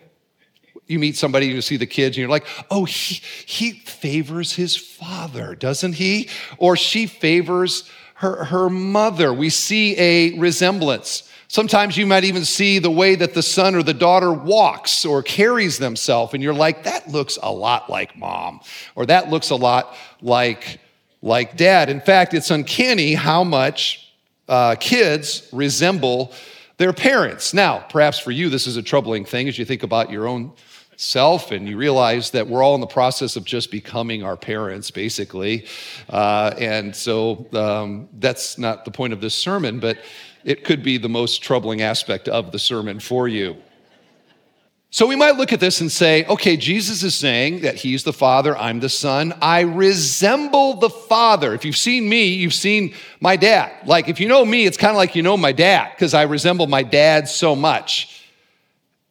You 0.88 0.98
meet 0.98 1.16
somebody, 1.16 1.46
you 1.46 1.60
see 1.60 1.76
the 1.76 1.86
kids, 1.86 2.16
and 2.16 2.22
you're 2.22 2.28
like, 2.28 2.46
oh, 2.70 2.84
he, 2.86 3.20
he 3.46 3.72
favors 3.72 4.52
his 4.52 4.76
father, 4.76 5.54
doesn't 5.54 5.92
he? 5.92 6.28
Or 6.58 6.76
she 6.76 7.06
favors 7.06 7.88
her, 8.22 8.44
her 8.44 8.70
mother. 8.70 9.34
We 9.34 9.50
see 9.50 9.98
a 9.98 10.38
resemblance. 10.38 11.28
Sometimes 11.48 11.96
you 11.96 12.06
might 12.06 12.22
even 12.22 12.44
see 12.44 12.78
the 12.78 12.90
way 12.90 13.16
that 13.16 13.34
the 13.34 13.42
son 13.42 13.74
or 13.74 13.82
the 13.82 13.92
daughter 13.92 14.32
walks 14.32 15.04
or 15.04 15.24
carries 15.24 15.78
themselves, 15.78 16.32
and 16.32 16.42
you're 16.42 16.54
like, 16.54 16.84
that 16.84 17.08
looks 17.08 17.36
a 17.42 17.52
lot 17.52 17.90
like 17.90 18.16
mom, 18.16 18.60
or 18.94 19.06
that 19.06 19.28
looks 19.28 19.50
a 19.50 19.56
lot 19.56 19.96
like, 20.22 20.78
like 21.20 21.56
dad. 21.56 21.90
In 21.90 22.00
fact, 22.00 22.32
it's 22.32 22.52
uncanny 22.52 23.14
how 23.14 23.42
much 23.42 24.12
uh, 24.48 24.76
kids 24.78 25.48
resemble 25.52 26.32
their 26.76 26.92
parents. 26.92 27.52
Now, 27.52 27.84
perhaps 27.90 28.20
for 28.20 28.30
you, 28.30 28.48
this 28.50 28.68
is 28.68 28.76
a 28.76 28.82
troubling 28.82 29.24
thing 29.24 29.48
as 29.48 29.58
you 29.58 29.64
think 29.64 29.82
about 29.82 30.10
your 30.10 30.28
own 30.28 30.52
self 31.02 31.50
and 31.50 31.68
you 31.68 31.76
realize 31.76 32.30
that 32.30 32.46
we're 32.46 32.62
all 32.62 32.74
in 32.74 32.80
the 32.80 32.86
process 32.86 33.36
of 33.36 33.44
just 33.44 33.70
becoming 33.70 34.22
our 34.22 34.36
parents 34.36 34.90
basically 34.90 35.66
uh, 36.10 36.54
and 36.58 36.94
so 36.94 37.46
um, 37.54 38.08
that's 38.18 38.58
not 38.58 38.84
the 38.84 38.90
point 38.90 39.12
of 39.12 39.20
this 39.20 39.34
sermon 39.34 39.80
but 39.80 39.98
it 40.44 40.64
could 40.64 40.82
be 40.82 40.98
the 40.98 41.08
most 41.08 41.42
troubling 41.42 41.82
aspect 41.82 42.28
of 42.28 42.52
the 42.52 42.58
sermon 42.58 43.00
for 43.00 43.28
you. 43.28 43.56
So 44.90 45.06
we 45.06 45.16
might 45.16 45.36
look 45.36 45.54
at 45.54 45.60
this 45.60 45.80
and 45.80 45.90
say, 45.90 46.26
okay, 46.26 46.54
Jesus 46.54 47.02
is 47.02 47.14
saying 47.14 47.62
that 47.62 47.76
he's 47.76 48.04
the 48.04 48.12
Father, 48.12 48.56
I'm 48.58 48.80
the 48.80 48.90
Son. 48.90 49.32
I 49.40 49.60
resemble 49.60 50.74
the 50.74 50.90
Father. 50.90 51.54
If 51.54 51.64
you've 51.64 51.78
seen 51.78 52.06
me, 52.06 52.26
you've 52.26 52.52
seen 52.52 52.94
my 53.18 53.36
dad. 53.36 53.86
Like 53.86 54.08
if 54.08 54.20
you 54.20 54.28
know 54.28 54.44
me, 54.44 54.66
it's 54.66 54.76
kind 54.76 54.90
of 54.90 54.96
like 54.96 55.14
you 55.14 55.22
know 55.22 55.38
my 55.38 55.52
dad 55.52 55.92
because 55.94 56.12
I 56.12 56.22
resemble 56.22 56.66
my 56.66 56.82
dad 56.82 57.26
so 57.26 57.56
much. 57.56 58.21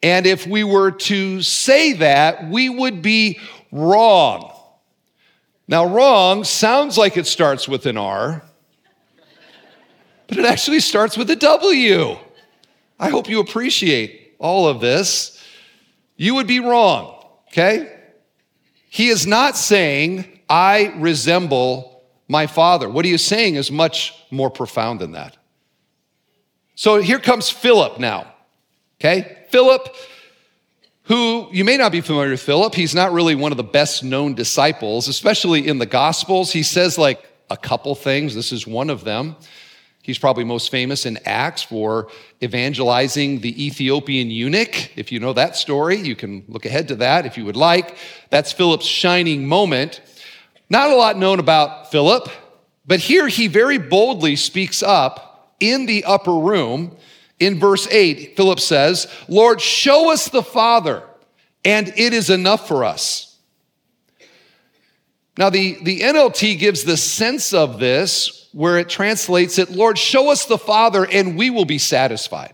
And 0.03 0.25
if 0.25 0.47
we 0.47 0.63
were 0.63 0.91
to 0.91 1.41
say 1.41 1.93
that, 1.93 2.49
we 2.49 2.69
would 2.69 3.01
be 3.01 3.39
wrong. 3.71 4.51
Now, 5.67 5.85
wrong 5.85 6.43
sounds 6.43 6.97
like 6.97 7.17
it 7.17 7.27
starts 7.27 7.67
with 7.67 7.85
an 7.85 7.97
R, 7.97 8.43
but 10.27 10.37
it 10.37 10.45
actually 10.45 10.79
starts 10.79 11.17
with 11.17 11.29
a 11.29 11.35
W. 11.35 12.17
I 12.99 13.09
hope 13.09 13.29
you 13.29 13.39
appreciate 13.39 14.35
all 14.39 14.67
of 14.67 14.81
this. 14.81 15.41
You 16.17 16.35
would 16.35 16.47
be 16.47 16.59
wrong, 16.59 17.25
okay? 17.47 17.97
He 18.89 19.07
is 19.07 19.25
not 19.25 19.55
saying, 19.55 20.41
I 20.49 20.93
resemble 20.97 22.03
my 22.27 22.47
father. 22.47 22.89
What 22.89 23.05
he 23.05 23.13
is 23.13 23.23
saying 23.23 23.55
is 23.55 23.71
much 23.71 24.13
more 24.29 24.49
profound 24.49 24.99
than 24.99 25.13
that. 25.13 25.37
So 26.75 27.01
here 27.01 27.19
comes 27.19 27.49
Philip 27.49 27.99
now, 27.99 28.33
okay? 29.01 29.45
Philip, 29.49 29.95
who 31.03 31.49
you 31.51 31.65
may 31.65 31.75
not 31.75 31.91
be 31.91 32.01
familiar 32.01 32.29
with 32.29 32.41
Philip, 32.41 32.75
he's 32.75 32.93
not 32.93 33.11
really 33.11 33.33
one 33.33 33.51
of 33.51 33.57
the 33.57 33.63
best 33.63 34.03
known 34.03 34.35
disciples, 34.35 35.07
especially 35.07 35.67
in 35.67 35.79
the 35.79 35.87
Gospels. 35.87 36.51
He 36.51 36.61
says 36.61 36.97
like 36.97 37.27
a 37.49 37.57
couple 37.57 37.95
things, 37.95 38.35
this 38.35 38.51
is 38.51 38.67
one 38.67 38.91
of 38.91 39.03
them. 39.03 39.35
He's 40.03 40.19
probably 40.19 40.43
most 40.43 40.69
famous 40.69 41.05
in 41.05 41.19
Acts 41.25 41.63
for 41.63 42.09
evangelizing 42.41 43.41
the 43.41 43.65
Ethiopian 43.65 44.29
eunuch. 44.29 44.95
If 44.95 45.11
you 45.11 45.19
know 45.19 45.33
that 45.33 45.55
story, 45.55 45.97
you 45.97 46.15
can 46.15 46.43
look 46.47 46.65
ahead 46.65 46.87
to 46.89 46.95
that 46.97 47.25
if 47.25 47.37
you 47.37 47.45
would 47.45 47.55
like. 47.55 47.97
That's 48.29 48.51
Philip's 48.51 48.85
shining 48.85 49.47
moment. 49.47 50.01
Not 50.69 50.91
a 50.91 50.95
lot 50.95 51.17
known 51.17 51.39
about 51.39 51.91
Philip, 51.91 52.29
but 52.85 52.99
here 52.99 53.27
he 53.27 53.47
very 53.47 53.77
boldly 53.77 54.35
speaks 54.35 54.81
up 54.81 55.55
in 55.59 55.85
the 55.87 56.03
upper 56.03 56.33
room. 56.33 56.97
In 57.41 57.59
verse 57.59 57.87
8, 57.87 58.37
Philip 58.37 58.59
says, 58.59 59.07
Lord, 59.27 59.59
show 59.59 60.11
us 60.11 60.29
the 60.29 60.43
Father, 60.43 61.01
and 61.65 61.87
it 61.97 62.13
is 62.13 62.29
enough 62.29 62.67
for 62.67 62.85
us. 62.85 63.35
Now, 65.39 65.49
the, 65.49 65.79
the 65.81 66.01
NLT 66.01 66.59
gives 66.59 66.83
the 66.83 66.95
sense 66.95 67.51
of 67.51 67.79
this 67.79 68.47
where 68.53 68.77
it 68.77 68.89
translates 68.89 69.57
it, 69.57 69.71
Lord, 69.71 69.97
show 69.97 70.29
us 70.29 70.45
the 70.45 70.59
Father 70.59 71.07
and 71.09 71.35
we 71.35 71.49
will 71.49 71.65
be 71.65 71.79
satisfied. 71.79 72.53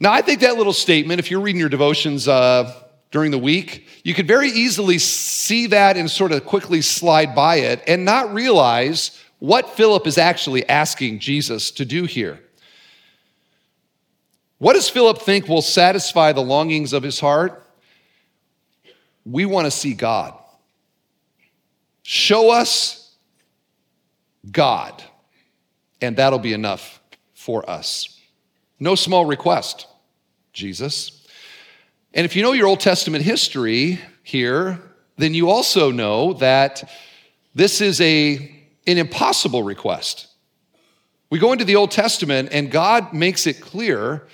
Now, 0.00 0.12
I 0.12 0.22
think 0.22 0.40
that 0.40 0.56
little 0.56 0.72
statement, 0.72 1.20
if 1.20 1.30
you're 1.30 1.42
reading 1.42 1.60
your 1.60 1.68
devotions 1.68 2.26
uh, 2.26 2.74
during 3.12 3.30
the 3.30 3.38
week, 3.38 3.86
you 4.02 4.12
could 4.12 4.26
very 4.26 4.48
easily 4.48 4.98
see 4.98 5.68
that 5.68 5.96
and 5.96 6.10
sort 6.10 6.32
of 6.32 6.46
quickly 6.46 6.80
slide 6.80 7.36
by 7.36 7.56
it 7.56 7.80
and 7.86 8.04
not 8.04 8.34
realize 8.34 9.22
what 9.38 9.70
Philip 9.70 10.06
is 10.08 10.18
actually 10.18 10.68
asking 10.68 11.20
Jesus 11.20 11.70
to 11.72 11.84
do 11.84 12.06
here. 12.06 12.40
What 14.60 14.74
does 14.74 14.90
Philip 14.90 15.22
think 15.22 15.48
will 15.48 15.62
satisfy 15.62 16.32
the 16.32 16.42
longings 16.42 16.92
of 16.92 17.02
his 17.02 17.18
heart? 17.18 17.66
We 19.24 19.46
want 19.46 19.64
to 19.64 19.70
see 19.70 19.94
God. 19.94 20.34
Show 22.02 22.50
us 22.50 23.16
God, 24.50 25.02
and 26.02 26.14
that'll 26.18 26.38
be 26.38 26.52
enough 26.52 27.00
for 27.32 27.68
us. 27.70 28.20
No 28.78 28.94
small 28.94 29.24
request, 29.24 29.86
Jesus. 30.52 31.26
And 32.12 32.26
if 32.26 32.36
you 32.36 32.42
know 32.42 32.52
your 32.52 32.66
Old 32.66 32.80
Testament 32.80 33.24
history 33.24 33.98
here, 34.22 34.78
then 35.16 35.32
you 35.32 35.48
also 35.48 35.90
know 35.90 36.34
that 36.34 36.86
this 37.54 37.80
is 37.80 37.98
a, 38.02 38.36
an 38.86 38.98
impossible 38.98 39.62
request. 39.62 40.26
We 41.30 41.38
go 41.38 41.52
into 41.52 41.64
the 41.64 41.76
Old 41.76 41.92
Testament, 41.92 42.50
and 42.52 42.70
God 42.70 43.14
makes 43.14 43.46
it 43.46 43.62
clear 43.62 44.26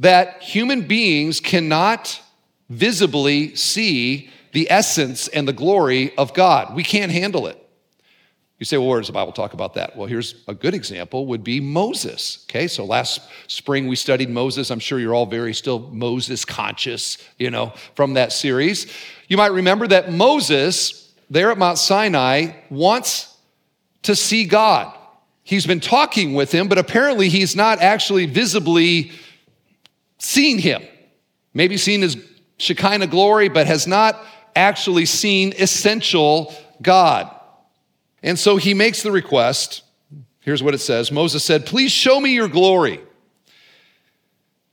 that 0.00 0.42
human 0.42 0.82
beings 0.82 1.40
cannot 1.40 2.20
visibly 2.68 3.54
see 3.54 4.30
the 4.52 4.70
essence 4.70 5.28
and 5.28 5.46
the 5.46 5.52
glory 5.52 6.16
of 6.16 6.34
God. 6.34 6.74
We 6.74 6.82
can't 6.82 7.12
handle 7.12 7.46
it. 7.46 7.56
You 8.58 8.66
say, 8.66 8.76
well, 8.76 8.88
where 8.88 9.00
does 9.00 9.06
the 9.06 9.14
Bible 9.14 9.32
talk 9.32 9.54
about 9.54 9.74
that? 9.74 9.96
Well, 9.96 10.06
here's 10.06 10.34
a 10.46 10.52
good 10.52 10.74
example 10.74 11.26
would 11.26 11.42
be 11.42 11.60
Moses. 11.60 12.44
Okay, 12.48 12.66
so 12.66 12.84
last 12.84 13.20
spring 13.46 13.88
we 13.88 13.96
studied 13.96 14.28
Moses. 14.28 14.70
I'm 14.70 14.80
sure 14.80 14.98
you're 14.98 15.14
all 15.14 15.24
very 15.24 15.54
still 15.54 15.78
Moses 15.78 16.44
conscious, 16.44 17.16
you 17.38 17.50
know, 17.50 17.72
from 17.94 18.14
that 18.14 18.32
series. 18.32 18.92
You 19.28 19.38
might 19.38 19.52
remember 19.52 19.86
that 19.86 20.12
Moses, 20.12 21.10
there 21.30 21.50
at 21.50 21.56
Mount 21.56 21.78
Sinai, 21.78 22.52
wants 22.68 23.34
to 24.02 24.14
see 24.14 24.44
God. 24.44 24.94
He's 25.42 25.66
been 25.66 25.80
talking 25.80 26.34
with 26.34 26.52
him, 26.52 26.68
but 26.68 26.76
apparently 26.76 27.30
he's 27.30 27.56
not 27.56 27.80
actually 27.80 28.26
visibly 28.26 29.12
seen 30.30 30.58
him. 30.58 30.82
Maybe 31.52 31.76
seen 31.76 32.02
his 32.02 32.16
Shekinah 32.58 33.08
glory, 33.08 33.48
but 33.48 33.66
has 33.66 33.86
not 33.86 34.24
actually 34.54 35.06
seen 35.06 35.52
essential 35.58 36.54
God. 36.80 37.34
And 38.22 38.38
so 38.38 38.56
he 38.56 38.74
makes 38.74 39.02
the 39.02 39.10
request. 39.10 39.82
Here's 40.40 40.62
what 40.62 40.74
it 40.74 40.78
says 40.78 41.10
Moses 41.10 41.44
said, 41.44 41.66
Please 41.66 41.92
show 41.92 42.20
me 42.20 42.34
your 42.34 42.48
glory. 42.48 43.00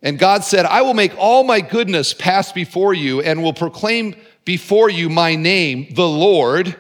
And 0.02 0.20
God 0.20 0.44
said, 0.44 0.66
I 0.66 0.84
will 0.84 0.94
make 0.94 1.18
all 1.18 1.44
my 1.44 1.60
goodness 1.60 2.14
pass 2.14 2.52
before 2.52 2.94
you 2.94 3.22
and 3.22 3.42
will 3.42 3.54
proclaim 3.54 4.16
before 4.46 4.90
you 4.90 5.10
my 5.10 5.36
name, 5.36 5.88
the 5.94 6.08
Lord. 6.08 6.76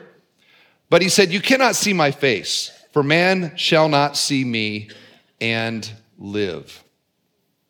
But 0.89 1.01
he 1.01 1.09
said, 1.09 1.31
You 1.31 1.41
cannot 1.41 1.75
see 1.75 1.93
my 1.93 2.11
face, 2.11 2.71
for 2.93 3.01
man 3.01 3.57
shall 3.57 3.89
not 3.89 4.15
see 4.15 4.43
me 4.43 4.89
and 5.41 5.89
live. 6.19 6.83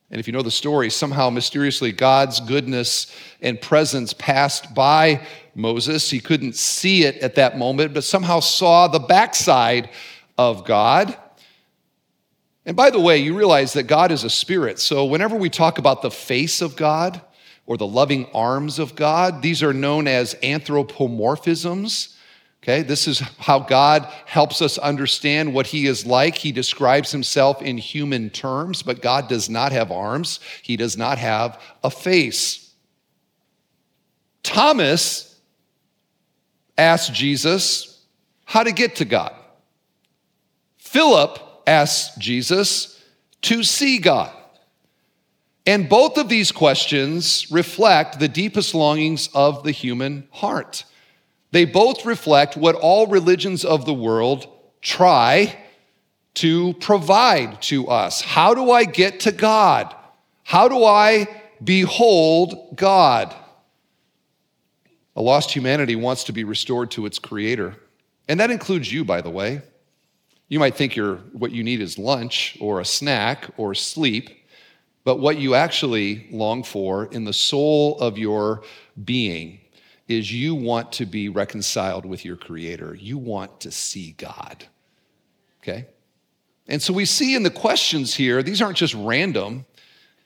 And 0.09 0.19
if 0.19 0.27
you 0.27 0.33
know 0.33 0.41
the 0.41 0.51
story, 0.51 0.89
somehow 0.89 1.29
mysteriously 1.29 1.91
God's 1.91 2.39
goodness 2.39 3.07
and 3.41 3.59
presence 3.59 4.13
passed 4.13 4.73
by 4.73 5.25
Moses. 5.53 6.09
He 6.09 6.21
couldn't 6.21 6.55
see 6.55 7.03
it 7.03 7.17
at 7.17 7.35
that 7.35 7.57
moment, 7.57 7.93
but 7.93 8.05
somehow 8.05 8.39
saw 8.39 8.87
the 8.87 8.99
backside 8.99 9.89
of 10.37 10.63
God. 10.63 11.17
And 12.65 12.75
by 12.75 12.89
the 12.89 13.01
way, 13.01 13.17
you 13.17 13.37
realize 13.37 13.73
that 13.73 13.83
God 13.83 14.11
is 14.11 14.23
a 14.23 14.29
spirit. 14.29 14.79
So 14.79 15.05
whenever 15.05 15.35
we 15.35 15.49
talk 15.49 15.77
about 15.77 16.01
the 16.01 16.11
face 16.11 16.61
of 16.61 16.75
God 16.75 17.21
or 17.65 17.75
the 17.75 17.87
loving 17.87 18.27
arms 18.33 18.79
of 18.79 18.95
God, 18.95 19.41
these 19.41 19.61
are 19.61 19.73
known 19.73 20.07
as 20.07 20.35
anthropomorphisms. 20.35 22.16
Okay, 22.63 22.81
this 22.81 23.07
is 23.07 23.19
how 23.19 23.59
God 23.59 24.03
helps 24.25 24.61
us 24.61 24.77
understand 24.77 25.53
what 25.53 25.67
He 25.67 25.87
is 25.87 26.05
like. 26.05 26.35
He 26.35 26.51
describes 26.51 27.11
Himself 27.11 27.61
in 27.61 27.77
human 27.77 28.29
terms, 28.29 28.83
but 28.83 29.01
God 29.01 29.29
does 29.29 29.49
not 29.49 29.71
have 29.71 29.91
arms, 29.91 30.39
He 30.61 30.75
does 30.75 30.97
not 30.97 31.17
have 31.17 31.61
a 31.83 31.89
face. 31.89 32.73
Thomas 34.43 35.39
asked 36.77 37.13
Jesus 37.13 38.05
how 38.45 38.63
to 38.63 38.71
get 38.71 38.97
to 38.97 39.05
God. 39.05 39.33
Philip 40.77 41.39
asked 41.67 42.17
Jesus 42.17 43.03
to 43.41 43.63
see 43.63 43.99
God. 43.99 44.33
And 45.65 45.89
both 45.89 46.17
of 46.17 46.29
these 46.29 46.53
questions 46.53 47.51
reflect 47.51 48.19
the 48.19 48.29
deepest 48.29 48.73
longings 48.73 49.29
of 49.33 49.63
the 49.63 49.71
human 49.71 50.27
heart. 50.31 50.85
They 51.51 51.65
both 51.65 52.05
reflect 52.05 52.57
what 52.57 52.75
all 52.75 53.07
religions 53.07 53.63
of 53.63 53.85
the 53.85 53.93
world 53.93 54.47
try 54.81 55.57
to 56.35 56.73
provide 56.75 57.61
to 57.63 57.87
us. 57.87 58.21
How 58.21 58.53
do 58.53 58.71
I 58.71 58.83
get 58.83 59.21
to 59.21 59.31
God? 59.31 59.95
How 60.43 60.67
do 60.67 60.83
I 60.83 61.27
behold 61.63 62.75
God? 62.75 63.33
A 65.15 65.21
lost 65.21 65.51
humanity 65.51 65.95
wants 65.95 66.25
to 66.25 66.31
be 66.31 66.43
restored 66.43 66.91
to 66.91 67.05
its 67.05 67.17
creator. 67.17 67.75
And 68.27 68.39
that 68.39 68.51
includes 68.51 68.91
you, 68.91 69.03
by 69.03 69.21
the 69.21 69.31
way. 69.31 69.61
You 70.47 70.59
might 70.59 70.75
think 70.75 70.95
you're 70.95 71.17
what 71.33 71.51
you 71.51 71.63
need 71.63 71.81
is 71.81 71.97
lunch 71.97 72.57
or 72.61 72.79
a 72.79 72.85
snack 72.85 73.49
or 73.57 73.73
sleep, 73.73 74.29
but 75.03 75.19
what 75.19 75.37
you 75.37 75.55
actually 75.55 76.27
long 76.31 76.63
for 76.63 77.05
in 77.05 77.23
the 77.23 77.33
soul 77.33 77.99
of 77.99 78.17
your 78.17 78.63
being 79.03 79.59
is 80.07 80.31
you 80.31 80.55
want 80.55 80.91
to 80.93 81.05
be 81.05 81.29
reconciled 81.29 82.05
with 82.05 82.23
your 82.23 82.37
creator. 82.37 82.95
You 82.95 83.17
want 83.17 83.61
to 83.61 83.71
see 83.71 84.13
God. 84.17 84.65
Okay? 85.61 85.85
And 86.67 86.81
so 86.81 86.93
we 86.93 87.05
see 87.05 87.35
in 87.35 87.43
the 87.43 87.49
questions 87.49 88.15
here, 88.15 88.41
these 88.41 88.61
aren't 88.61 88.77
just 88.77 88.93
random. 88.93 89.65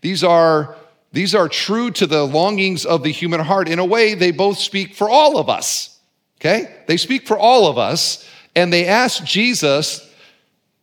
These 0.01 0.23
are 0.23 0.75
these 1.13 1.35
are 1.35 1.49
true 1.49 1.91
to 1.91 2.07
the 2.07 2.23
longings 2.23 2.85
of 2.85 3.03
the 3.03 3.11
human 3.11 3.41
heart. 3.41 3.67
In 3.67 3.79
a 3.79 3.85
way, 3.85 4.13
they 4.13 4.31
both 4.31 4.57
speak 4.57 4.95
for 4.95 5.09
all 5.09 5.37
of 5.37 5.49
us. 5.49 5.99
Okay? 6.39 6.73
They 6.87 6.95
speak 6.97 7.27
for 7.27 7.37
all 7.37 7.67
of 7.67 7.77
us 7.77 8.27
and 8.55 8.71
they 8.71 8.87
ask 8.87 9.23
Jesus 9.23 10.07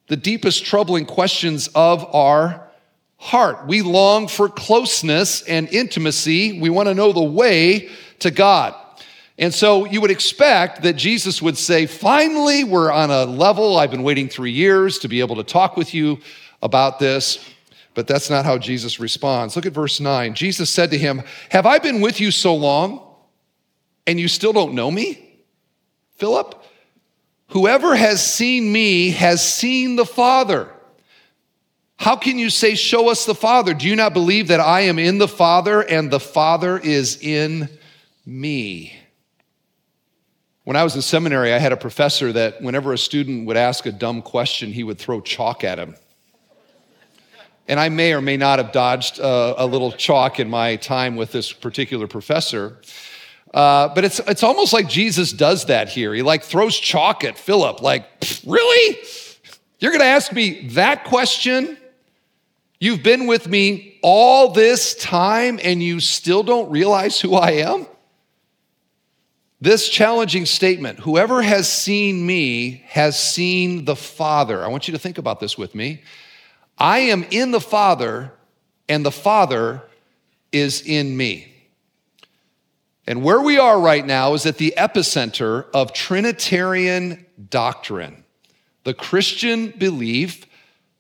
the 0.09 0.17
deepest 0.17 0.65
troubling 0.65 1.07
questions 1.07 1.69
of 1.75 2.05
our 2.15 2.69
heart. 3.17 3.67
We 3.67 3.83
long 3.83 4.29
for 4.29 4.49
closeness 4.49 5.43
and 5.43 5.69
intimacy. 5.69 6.61
We 6.61 6.71
want 6.71 6.89
to 6.89 6.95
know 6.95 7.13
the 7.13 7.23
way 7.23 7.89
to 8.21 8.31
God. 8.31 8.75
And 9.39 9.55
so 9.55 9.85
you 9.85 10.01
would 10.01 10.11
expect 10.11 10.83
that 10.83 10.95
Jesus 10.95 11.41
would 11.41 11.57
say, 11.57 11.87
Finally, 11.87 12.65
we're 12.65 12.91
on 12.91 13.11
a 13.11 13.25
level. 13.25 13.79
I've 13.79 13.91
been 13.91 14.03
waiting 14.03 14.29
three 14.29 14.51
years 14.51 14.99
to 15.01 15.09
be 15.09 15.21
able 15.21 15.37
to 15.37 15.45
talk 15.45 15.77
with 15.77 15.95
you 15.95 16.19
about 16.61 16.99
this. 16.99 17.39
But 17.95 18.07
that's 18.07 18.31
not 18.31 18.45
how 18.45 18.59
Jesus 18.59 19.01
responds. 19.01 19.55
Look 19.55 19.67
at 19.67 19.73
verse 19.73 20.01
9. 20.01 20.35
Jesus 20.35 20.71
said 20.71 20.91
to 20.91 20.99
him, 20.99 21.23
Have 21.51 21.67
I 21.67 21.79
been 21.79 22.01
with 22.01 22.21
you 22.21 22.31
so 22.31 22.55
long 22.55 23.05
and 24.07 24.19
you 24.19 24.27
still 24.27 24.53
don't 24.53 24.75
know 24.75 24.91
me? 24.91 25.25
Philip, 26.17 26.61
whoever 27.49 27.95
has 27.95 28.25
seen 28.25 28.73
me 28.73 29.11
has 29.11 29.43
seen 29.47 29.95
the 29.95 30.07
Father. 30.07 30.69
How 31.97 32.17
can 32.17 32.39
you 32.39 32.51
say, 32.51 32.75
Show 32.75 33.09
us 33.09 33.25
the 33.25 33.37
Father? 33.37 33.73
Do 33.73 33.87
you 33.87 33.95
not 33.95 34.15
believe 34.15 34.49
that 34.49 34.61
I 34.61 34.83
am 34.83 34.99
in 34.99 35.19
the 35.19 35.29
Father 35.29 35.81
and 35.83 36.11
the 36.11 36.21
Father 36.21 36.77
is 36.77 37.21
in 37.23 37.69
me? 38.27 38.98
When 40.69 40.77
I 40.77 40.85
was 40.85 40.95
in 40.95 41.01
seminary, 41.01 41.55
I 41.55 41.59
had 41.59 41.73
a 41.73 41.79
professor 41.79 42.31
that 42.31 42.61
whenever 42.61 42.93
a 42.93 42.99
student 42.99 43.47
would 43.47 43.57
ask 43.57 43.87
a 43.87 43.91
dumb 43.91 44.21
question, 44.21 44.71
he 44.71 44.85
would 44.85 44.99
throw 44.99 45.23
chalk 45.23 45.65
at 45.65 45.79
him. 45.79 45.97
And 47.67 47.81
I 47.81 47.89
may 47.89 48.13
or 48.13 48.21
may 48.21 48.37
not 48.37 48.59
have 48.59 48.71
dodged 48.71 49.19
uh, 49.19 49.55
a 49.57 49.65
little 49.65 49.93
chalk 49.93 50.39
in 50.39 50.51
my 50.51 50.77
time 50.77 51.17
with 51.17 51.33
this 51.33 51.55
particular 51.55 52.07
professor. 52.07 52.77
Uh, 53.55 53.89
but 53.95 54.05
it's, 54.05 54.19
it's 54.19 54.43
almost 54.43 54.75
like 54.75 54.91
Jesus 54.91 55.33
does 55.33 55.65
that 55.69 55.89
here. 55.89 56.13
He 56.13 56.21
like 56.21 56.43
throws 56.43 56.79
chalk 56.79 57.25
at 57.25 57.39
Philip, 57.39 57.81
like, 57.81 58.05
really? 58.47 58.99
You're 59.79 59.93
going 59.93 60.03
to 60.03 60.07
ask 60.07 60.35
me 60.35 60.69
that 60.73 61.05
question? 61.05 61.79
You've 62.79 63.03
been 63.03 63.27
with 63.27 63.49
me 63.49 63.99
all 64.03 64.53
this 64.53 64.95
time 64.97 65.59
and 65.65 65.83
you 65.83 65.99
still 66.01 66.43
don't 66.43 66.71
realize 66.71 67.19
who 67.19 67.37
I 67.37 67.53
am? 67.53 67.87
This 69.61 69.89
challenging 69.89 70.47
statement 70.47 71.01
whoever 71.01 71.43
has 71.43 71.69
seen 71.69 72.25
me 72.25 72.85
has 72.87 73.19
seen 73.21 73.85
the 73.85 73.97
Father. 73.97 74.65
I 74.65 74.69
want 74.69 74.87
you 74.87 74.93
to 74.93 74.99
think 74.99 75.19
about 75.19 75.41
this 75.41 75.59
with 75.59 75.75
me. 75.75 76.03
I 76.79 77.01
am 77.01 77.25
in 77.33 77.51
the 77.51 77.61
Father, 77.61 78.33
and 78.89 79.05
the 79.05 79.11
Father 79.11 79.83
is 80.53 80.81
in 80.83 81.17
me. 81.17 81.53
And 83.05 83.25
where 83.25 83.41
we 83.41 83.59
are 83.59 83.81
right 83.81 84.07
now 84.07 84.35
is 84.35 84.47
at 84.47 84.59
the 84.59 84.75
epicenter 84.77 85.67
of 85.75 85.93
Trinitarian 85.93 87.27
doctrine, 87.51 88.23
the 88.85 88.95
Christian 88.95 89.71
belief 89.71 90.47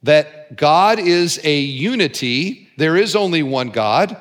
that 0.02 0.56
God 0.56 0.98
is 0.98 1.38
a 1.44 1.60
unity, 1.60 2.68
there 2.76 2.96
is 2.96 3.14
only 3.14 3.44
one 3.44 3.70
God, 3.70 4.16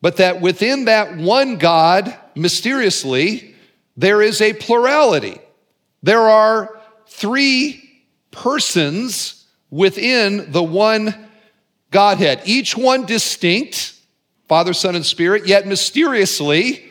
but 0.00 0.18
that 0.18 0.40
within 0.40 0.84
that 0.84 1.16
one 1.16 1.56
God, 1.56 2.16
mysteriously, 2.36 3.49
there 4.00 4.22
is 4.22 4.40
a 4.40 4.54
plurality. 4.54 5.38
There 6.02 6.22
are 6.22 6.80
three 7.06 8.02
persons 8.30 9.46
within 9.70 10.50
the 10.52 10.62
one 10.62 11.28
Godhead, 11.90 12.42
each 12.44 12.76
one 12.76 13.04
distinct, 13.04 13.94
Father, 14.48 14.72
Son, 14.72 14.94
and 14.94 15.04
Spirit, 15.04 15.46
yet 15.46 15.66
mysteriously, 15.66 16.90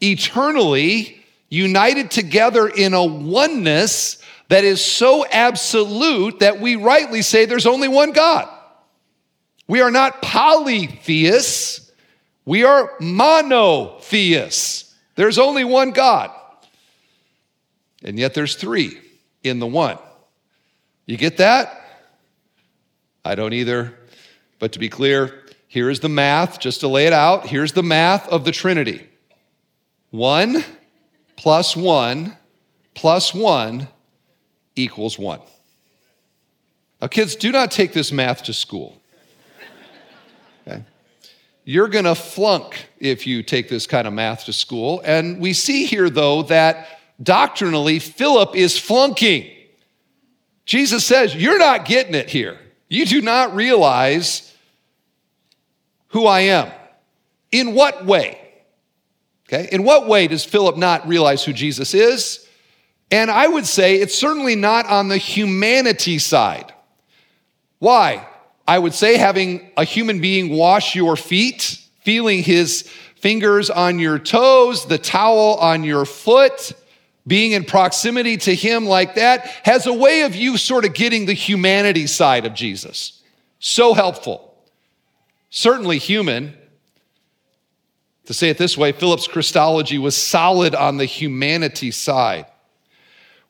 eternally 0.00 1.22
united 1.48 2.10
together 2.10 2.66
in 2.66 2.92
a 2.92 3.04
oneness 3.04 4.20
that 4.48 4.64
is 4.64 4.84
so 4.84 5.24
absolute 5.26 6.40
that 6.40 6.60
we 6.60 6.74
rightly 6.76 7.22
say 7.22 7.44
there's 7.44 7.66
only 7.66 7.88
one 7.88 8.12
God. 8.12 8.48
We 9.68 9.80
are 9.80 9.90
not 9.90 10.22
polytheists, 10.22 11.92
we 12.44 12.64
are 12.64 12.90
monotheists. 13.00 14.86
There's 15.14 15.38
only 15.38 15.64
one 15.64 15.90
God. 15.90 16.30
And 18.04 18.18
yet 18.18 18.34
there's 18.34 18.54
three 18.54 18.98
in 19.42 19.58
the 19.58 19.66
one. 19.66 19.98
You 21.06 21.16
get 21.16 21.38
that? 21.38 21.80
I 23.24 23.34
don't 23.34 23.52
either. 23.52 23.94
But 24.58 24.72
to 24.72 24.78
be 24.78 24.88
clear, 24.88 25.44
here 25.66 25.90
is 25.90 26.00
the 26.00 26.08
math, 26.08 26.60
just 26.60 26.80
to 26.80 26.88
lay 26.88 27.06
it 27.06 27.12
out. 27.12 27.46
Here's 27.46 27.72
the 27.72 27.82
math 27.82 28.28
of 28.28 28.44
the 28.44 28.52
Trinity 28.52 29.06
one 30.10 30.64
plus 31.36 31.76
one 31.76 32.36
plus 32.94 33.34
one 33.34 33.88
equals 34.76 35.18
one. 35.18 35.40
Now, 37.00 37.08
kids, 37.08 37.36
do 37.36 37.52
not 37.52 37.70
take 37.70 37.92
this 37.92 38.10
math 38.10 38.44
to 38.44 38.52
school. 38.52 39.00
Okay? 40.66 40.82
You're 41.64 41.88
gonna 41.88 42.14
flunk 42.14 42.88
if 42.98 43.26
you 43.26 43.42
take 43.42 43.68
this 43.68 43.86
kind 43.86 44.08
of 44.08 44.14
math 44.14 44.46
to 44.46 44.52
school. 44.52 45.00
And 45.04 45.38
we 45.38 45.52
see 45.52 45.84
here, 45.84 46.10
though, 46.10 46.42
that 46.44 46.97
doctrinally, 47.22 47.98
Philip 47.98 48.54
is 48.54 48.78
flunking. 48.78 49.50
Jesus 50.64 51.04
says, 51.04 51.34
You're 51.34 51.58
not 51.58 51.84
getting 51.84 52.14
it 52.14 52.28
here. 52.28 52.58
You 52.88 53.06
do 53.06 53.20
not 53.20 53.54
realize 53.54 54.54
who 56.08 56.26
I 56.26 56.40
am. 56.40 56.70
In 57.50 57.74
what 57.74 58.04
way? 58.04 58.38
Okay, 59.48 59.68
in 59.72 59.82
what 59.82 60.06
way 60.06 60.28
does 60.28 60.44
Philip 60.44 60.76
not 60.76 61.08
realize 61.08 61.42
who 61.42 61.54
Jesus 61.54 61.94
is? 61.94 62.46
And 63.10 63.30
I 63.30 63.48
would 63.48 63.66
say 63.66 63.96
it's 63.96 64.16
certainly 64.16 64.54
not 64.54 64.86
on 64.86 65.08
the 65.08 65.16
humanity 65.16 66.18
side. 66.18 66.74
Why? 67.78 68.26
I 68.66 68.78
would 68.78 68.92
say 68.92 69.16
having 69.16 69.70
a 69.78 69.84
human 69.84 70.20
being 70.20 70.50
wash 70.50 70.94
your 70.94 71.16
feet, 71.16 71.80
feeling 72.02 72.42
his 72.42 72.82
fingers 73.16 73.70
on 73.70 73.98
your 73.98 74.18
toes, 74.18 74.84
the 74.84 74.98
towel 74.98 75.54
on 75.54 75.84
your 75.84 76.04
foot, 76.04 76.72
being 77.28 77.52
in 77.52 77.64
proximity 77.64 78.36
to 78.38 78.54
Him 78.54 78.86
like 78.86 79.14
that 79.14 79.46
has 79.64 79.86
a 79.86 79.92
way 79.92 80.22
of 80.22 80.34
you 80.34 80.56
sort 80.56 80.84
of 80.84 80.94
getting 80.94 81.26
the 81.26 81.34
humanity 81.34 82.06
side 82.06 82.46
of 82.46 82.54
Jesus. 82.54 83.22
So 83.58 83.94
helpful. 83.94 84.56
Certainly 85.50 85.98
human. 85.98 86.54
To 88.26 88.34
say 88.34 88.50
it 88.50 88.58
this 88.58 88.76
way, 88.76 88.92
Philip's 88.92 89.28
Christology 89.28 89.98
was 89.98 90.16
solid 90.16 90.74
on 90.74 90.96
the 90.96 91.04
humanity 91.04 91.90
side. 91.90 92.46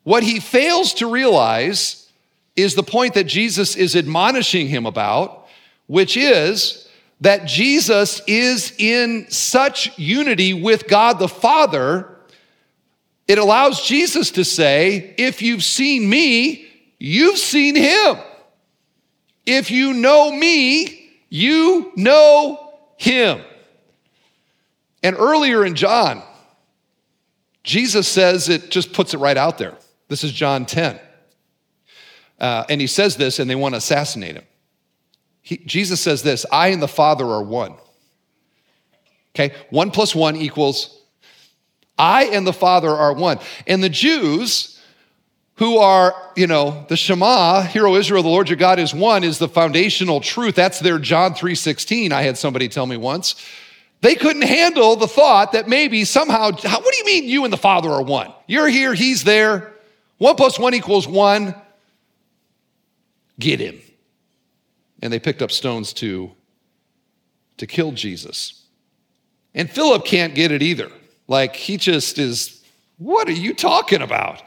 What 0.04 0.22
he 0.22 0.40
fails 0.40 0.94
to 0.94 1.10
realize 1.10 2.10
is 2.56 2.74
the 2.74 2.82
point 2.82 3.14
that 3.14 3.24
Jesus 3.24 3.76
is 3.76 3.94
admonishing 3.94 4.68
him 4.68 4.86
about, 4.86 5.46
which 5.86 6.16
is 6.16 6.88
that 7.20 7.46
Jesus 7.46 8.20
is 8.26 8.72
in 8.78 9.30
such 9.30 9.96
unity 9.98 10.54
with 10.54 10.86
God 10.86 11.18
the 11.18 11.28
Father 11.28 12.17
it 13.28 13.38
allows 13.38 13.86
Jesus 13.86 14.30
to 14.32 14.44
say, 14.44 15.14
If 15.18 15.42
you've 15.42 15.62
seen 15.62 16.08
me, 16.08 16.66
you've 16.98 17.38
seen 17.38 17.76
him. 17.76 18.16
If 19.44 19.70
you 19.70 19.92
know 19.92 20.32
me, 20.32 21.10
you 21.28 21.92
know 21.94 22.74
him. 22.96 23.42
And 25.02 25.14
earlier 25.16 25.64
in 25.64 25.74
John, 25.74 26.22
Jesus 27.62 28.08
says 28.08 28.48
it 28.48 28.70
just 28.70 28.92
puts 28.92 29.14
it 29.14 29.18
right 29.18 29.36
out 29.36 29.58
there. 29.58 29.76
This 30.08 30.24
is 30.24 30.32
John 30.32 30.64
10. 30.64 30.98
Uh, 32.40 32.64
and 32.68 32.80
he 32.80 32.86
says 32.86 33.16
this, 33.16 33.38
and 33.38 33.50
they 33.50 33.54
want 33.54 33.74
to 33.74 33.78
assassinate 33.78 34.36
him. 34.36 34.44
He, 35.42 35.58
Jesus 35.58 36.00
says 36.00 36.22
this 36.22 36.46
I 36.50 36.68
and 36.68 36.82
the 36.82 36.88
Father 36.88 37.26
are 37.26 37.42
one. 37.42 37.74
Okay, 39.34 39.54
one 39.70 39.90
plus 39.90 40.14
one 40.14 40.36
equals 40.36 40.97
I 41.98 42.24
and 42.26 42.46
the 42.46 42.52
Father 42.52 42.90
are 42.90 43.12
one. 43.12 43.38
And 43.66 43.82
the 43.82 43.88
Jews, 43.88 44.80
who 45.56 45.78
are, 45.78 46.14
you 46.36 46.46
know, 46.46 46.86
the 46.88 46.96
Shema, 46.96 47.62
Hear 47.62 47.86
O 47.86 47.96
Israel, 47.96 48.22
the 48.22 48.28
Lord 48.28 48.48
your 48.48 48.56
God 48.56 48.78
is 48.78 48.94
one, 48.94 49.24
is 49.24 49.38
the 49.38 49.48
foundational 49.48 50.20
truth. 50.20 50.54
That's 50.54 50.78
their 50.78 50.98
John 50.98 51.34
3:16. 51.34 52.12
I 52.12 52.22
had 52.22 52.38
somebody 52.38 52.68
tell 52.68 52.86
me 52.86 52.96
once. 52.96 53.34
They 54.00 54.14
couldn't 54.14 54.42
handle 54.42 54.94
the 54.94 55.08
thought 55.08 55.52
that 55.52 55.68
maybe 55.68 56.04
somehow, 56.04 56.52
what 56.52 56.62
do 56.62 56.96
you 56.98 57.04
mean 57.04 57.24
you 57.24 57.42
and 57.42 57.52
the 57.52 57.56
Father 57.58 57.90
are 57.90 58.02
one? 58.02 58.32
You're 58.46 58.68
here, 58.68 58.94
he's 58.94 59.24
there. 59.24 59.72
One 60.18 60.36
plus 60.36 60.58
one 60.58 60.74
equals 60.74 61.08
one. 61.08 61.54
Get 63.40 63.60
him. 63.60 63.80
And 65.02 65.12
they 65.12 65.18
picked 65.18 65.42
up 65.42 65.50
stones 65.50 65.92
to, 65.94 66.32
to 67.56 67.66
kill 67.66 67.92
Jesus. 67.92 68.64
And 69.54 69.70
Philip 69.70 70.04
can't 70.04 70.34
get 70.34 70.52
it 70.52 70.62
either. 70.62 70.90
Like, 71.28 71.54
he 71.54 71.76
just 71.76 72.18
is, 72.18 72.64
what 72.96 73.28
are 73.28 73.32
you 73.32 73.54
talking 73.54 74.02
about? 74.02 74.42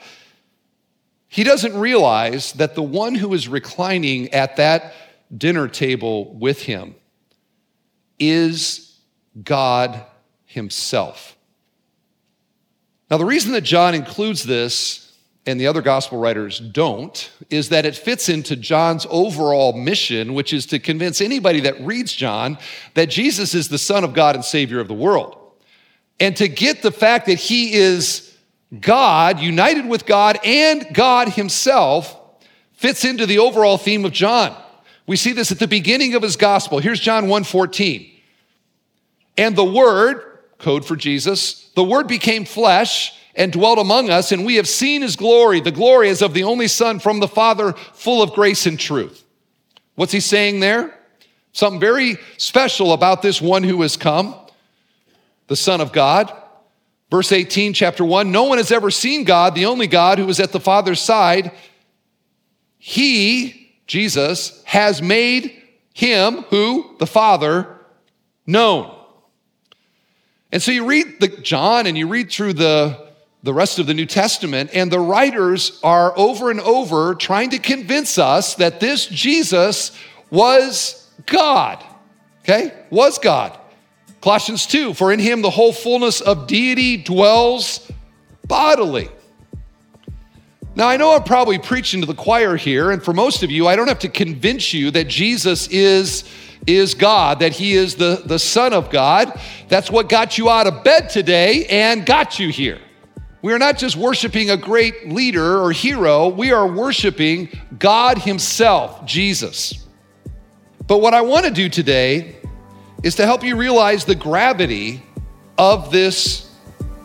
He 1.28 1.46
doesn't 1.46 1.78
realize 1.78 2.52
that 2.54 2.76
the 2.76 2.84
one 2.84 3.16
who 3.16 3.34
is 3.34 3.48
reclining 3.48 4.34
at 4.34 4.58
that 4.58 4.94
dinner 5.36 5.70
table 5.70 6.34
with 6.34 6.62
him 6.64 6.96
is 8.20 9.00
God 9.42 10.04
Himself. 10.46 11.38
Now, 13.10 13.18
the 13.18 13.26
reason 13.26 13.54
that 13.54 13.62
John 13.62 13.96
includes 13.96 14.44
this 14.44 15.14
and 15.46 15.60
the 15.60 15.68
other 15.68 15.82
gospel 15.82 16.20
writers 16.20 16.60
don't 16.60 17.32
is 17.50 17.70
that 17.70 17.86
it 17.86 17.96
fits 17.96 18.30
into 18.30 18.56
John's 18.56 19.08
overall 19.10 19.74
mission, 19.74 20.34
which 20.34 20.54
is 20.54 20.66
to 20.68 20.80
convince 20.80 21.20
anybody 21.20 21.62
that 21.62 21.82
reads 21.82 22.14
John 22.14 22.58
that 22.94 23.10
Jesus 23.10 23.54
is 23.54 23.70
the 23.70 23.78
Son 23.78 24.04
of 24.04 24.14
God 24.14 24.36
and 24.36 24.46
Savior 24.46 24.80
of 24.80 24.88
the 24.88 24.94
world. 24.94 25.41
And 26.22 26.38
to 26.38 26.48
get 26.48 26.82
the 26.82 26.92
fact 26.92 27.26
that 27.26 27.40
He 27.40 27.74
is 27.74 28.34
God, 28.80 29.40
united 29.40 29.88
with 29.88 30.06
God 30.06 30.40
and 30.46 30.88
God 30.94 31.30
Himself, 31.30 32.18
fits 32.74 33.04
into 33.04 33.26
the 33.26 33.40
overall 33.40 33.78
theme 33.78 34.06
of 34.06 34.14
John. 34.14 34.56
We 35.08 35.18
see 35.18 35.34
this 35.34 35.52
at 35.52 35.60
the 35.60 35.68
beginning 35.68 36.16
of 36.16 36.22
his 36.22 36.38
gospel. 36.38 36.80
Here's 36.80 37.00
John 37.00 37.28
1 37.28 37.44
14. 37.44 38.10
And 39.38 39.56
the 39.56 39.66
Word, 39.66 40.40
code 40.58 40.86
for 40.86 40.96
Jesus, 40.96 41.70
the 41.76 41.84
Word 41.84 42.08
became 42.08 42.46
flesh 42.46 43.14
and 43.36 43.52
dwelt 43.52 43.80
among 43.80 44.10
us, 44.10 44.32
and 44.32 44.46
we 44.46 44.56
have 44.56 44.68
seen 44.68 45.02
his 45.02 45.16
glory. 45.16 45.60
The 45.60 45.72
glory 45.72 46.10
is 46.10 46.22
of 46.22 46.34
the 46.34 46.44
only 46.44 46.68
Son 46.68 47.00
from 47.00 47.20
the 47.20 47.28
Father, 47.28 47.74
full 47.74 48.22
of 48.22 48.34
grace 48.34 48.66
and 48.66 48.80
truth. 48.80 49.24
What's 49.96 50.12
he 50.12 50.20
saying 50.20 50.60
there? 50.60 50.98
Something 51.54 51.80
very 51.80 52.18
special 52.38 52.94
about 52.94 53.22
this 53.22 53.42
one 53.42 53.64
who 53.64 53.82
has 53.82 53.98
come, 53.98 54.36
the 55.52 55.58
Son 55.58 55.82
of 55.82 55.92
God. 55.92 56.32
Verse 57.10 57.34
18, 57.34 57.74
chapter 57.74 58.06
1 58.06 58.32
No 58.32 58.46
one 58.46 58.58
has 58.58 58.72
ever 58.72 58.90
seen 58.90 59.26
God, 59.26 59.54
the 59.54 59.66
only 59.66 59.86
God 59.86 60.18
who 60.18 60.30
is 60.30 60.40
at 60.40 60.54
the 60.54 60.62
Father's 60.62 61.02
side. 61.02 61.52
He, 62.78 63.76
Jesus, 63.86 64.64
has 64.64 65.02
made 65.02 65.62
him, 65.94 66.44
who? 66.44 66.96
The 67.00 67.06
Father, 67.06 67.68
known. 68.48 68.98
And 70.54 70.62
so 70.62 70.72
you 70.72 70.86
read 70.86 71.20
the 71.20 71.28
John 71.28 71.86
and 71.86 71.98
you 71.98 72.08
read 72.08 72.32
through 72.32 72.54
the, 72.54 73.12
the 73.44 73.54
rest 73.54 73.78
of 73.78 73.88
the 73.88 73.94
New 73.94 74.06
Testament, 74.06 74.70
and 74.74 74.90
the 74.90 75.02
writers 75.02 75.82
are 75.84 76.18
over 76.18 76.50
and 76.50 76.62
over 76.62 77.14
trying 77.14 77.50
to 77.50 77.60
convince 77.60 78.18
us 78.18 78.56
that 78.56 78.80
this 78.80 79.06
Jesus 79.06 79.92
was 80.30 81.10
God. 81.26 81.84
Okay? 82.46 82.72
Was 82.90 83.20
God. 83.20 83.58
Colossians 84.22 84.68
2 84.68 84.94
For 84.94 85.12
in 85.12 85.20
him 85.20 85.42
the 85.42 85.50
whole 85.50 85.74
fullness 85.74 86.22
of 86.22 86.48
deity 86.48 86.98
dwells 86.98 87.92
bodily. 88.48 89.10
Now, 90.74 90.88
I 90.88 90.96
know 90.96 91.14
I'm 91.14 91.24
probably 91.24 91.60
preaching 91.60 92.00
to 92.00 92.08
the 92.08 92.14
choir 92.14 92.56
here, 92.56 92.92
and 92.92 93.04
for 93.04 93.14
most 93.14 93.44
of 93.44 93.52
you, 93.52 93.68
I 93.68 93.76
don't 93.76 93.90
have 93.90 94.00
to 94.00 94.10
convince 94.10 94.74
you 94.74 94.90
that 94.92 95.10
Jesus 95.10 95.68
is 95.68 96.24
is 96.68 96.94
God, 96.94 97.40
that 97.40 97.54
He 97.54 97.74
is 97.74 97.96
the, 97.96 98.22
the 98.24 98.38
Son 98.38 98.72
of 98.72 98.92
God. 98.92 99.40
That's 99.68 99.90
what 99.90 100.10
got 100.10 100.38
you 100.38 100.50
out 100.50 100.68
of 100.68 100.84
bed 100.84 101.10
today 101.10 101.66
and 101.66 102.06
got 102.06 102.40
you 102.40 102.50
here. 102.50 102.80
We 103.42 103.52
are 103.52 103.58
not 103.58 103.80
just 103.80 103.98
worshiping 103.98 104.52
a 104.52 104.58
great 104.58 105.10
leader 105.10 105.60
or 105.60 105.72
hero, 105.72 106.28
we 106.28 106.52
are 106.52 106.68
worshiping 106.68 107.50
God 107.80 108.20
Himself, 108.20 109.06
Jesus. 109.06 109.88
But 110.86 111.00
what 111.00 111.16
I 111.16 111.22
want 111.22 111.46
to 111.46 111.52
do 111.52 111.68
today 111.68 112.36
is 113.04 113.16
to 113.16 113.26
help 113.26 113.44
you 113.44 113.56
realize 113.56 114.06
the 114.06 114.16
gravity 114.16 115.02
of 115.58 115.92
this 115.92 116.52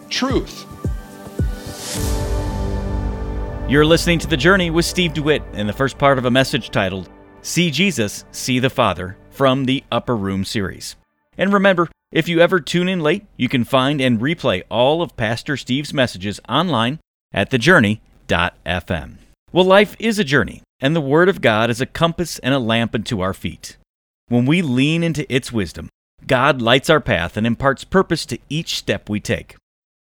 truth. 0.08 0.64
You're 3.68 3.84
listening 3.84 4.18
to 4.20 4.28
The 4.28 4.36
Journey 4.36 4.70
with 4.70 4.84
Steve 4.84 5.14
DeWitt 5.14 5.42
in 5.52 5.66
the 5.66 5.72
first 5.72 5.98
part 5.98 6.18
of 6.18 6.24
a 6.24 6.30
message 6.30 6.70
titled, 6.70 7.08
See 7.42 7.70
Jesus, 7.70 8.24
See 8.30 8.58
the 8.58 8.70
Father 8.70 9.16
from 9.30 9.64
the 9.64 9.82
Upper 9.90 10.16
Room 10.16 10.44
series. 10.44 10.96
And 11.36 11.52
remember, 11.52 11.88
if 12.12 12.28
you 12.28 12.40
ever 12.40 12.60
tune 12.60 12.88
in 12.88 13.00
late, 13.00 13.26
you 13.36 13.48
can 13.48 13.64
find 13.64 14.00
and 14.00 14.20
replay 14.20 14.62
all 14.70 15.02
of 15.02 15.16
Pastor 15.16 15.56
Steve's 15.56 15.92
messages 15.92 16.40
online 16.48 17.00
at 17.32 17.50
thejourney.fm. 17.50 19.16
Well, 19.52 19.64
life 19.64 19.96
is 19.98 20.18
a 20.18 20.24
journey, 20.24 20.62
and 20.80 20.94
the 20.94 21.00
Word 21.00 21.28
of 21.28 21.40
God 21.40 21.68
is 21.68 21.80
a 21.80 21.86
compass 21.86 22.38
and 22.40 22.54
a 22.54 22.58
lamp 22.58 22.94
unto 22.94 23.20
our 23.20 23.34
feet. 23.34 23.76
When 24.28 24.46
we 24.46 24.60
lean 24.60 25.02
into 25.02 25.32
its 25.32 25.52
wisdom, 25.52 25.88
God 26.26 26.60
lights 26.60 26.90
our 26.90 27.00
path 27.00 27.36
and 27.36 27.46
imparts 27.46 27.84
purpose 27.84 28.26
to 28.26 28.38
each 28.48 28.76
step 28.76 29.08
we 29.08 29.20
take. 29.20 29.56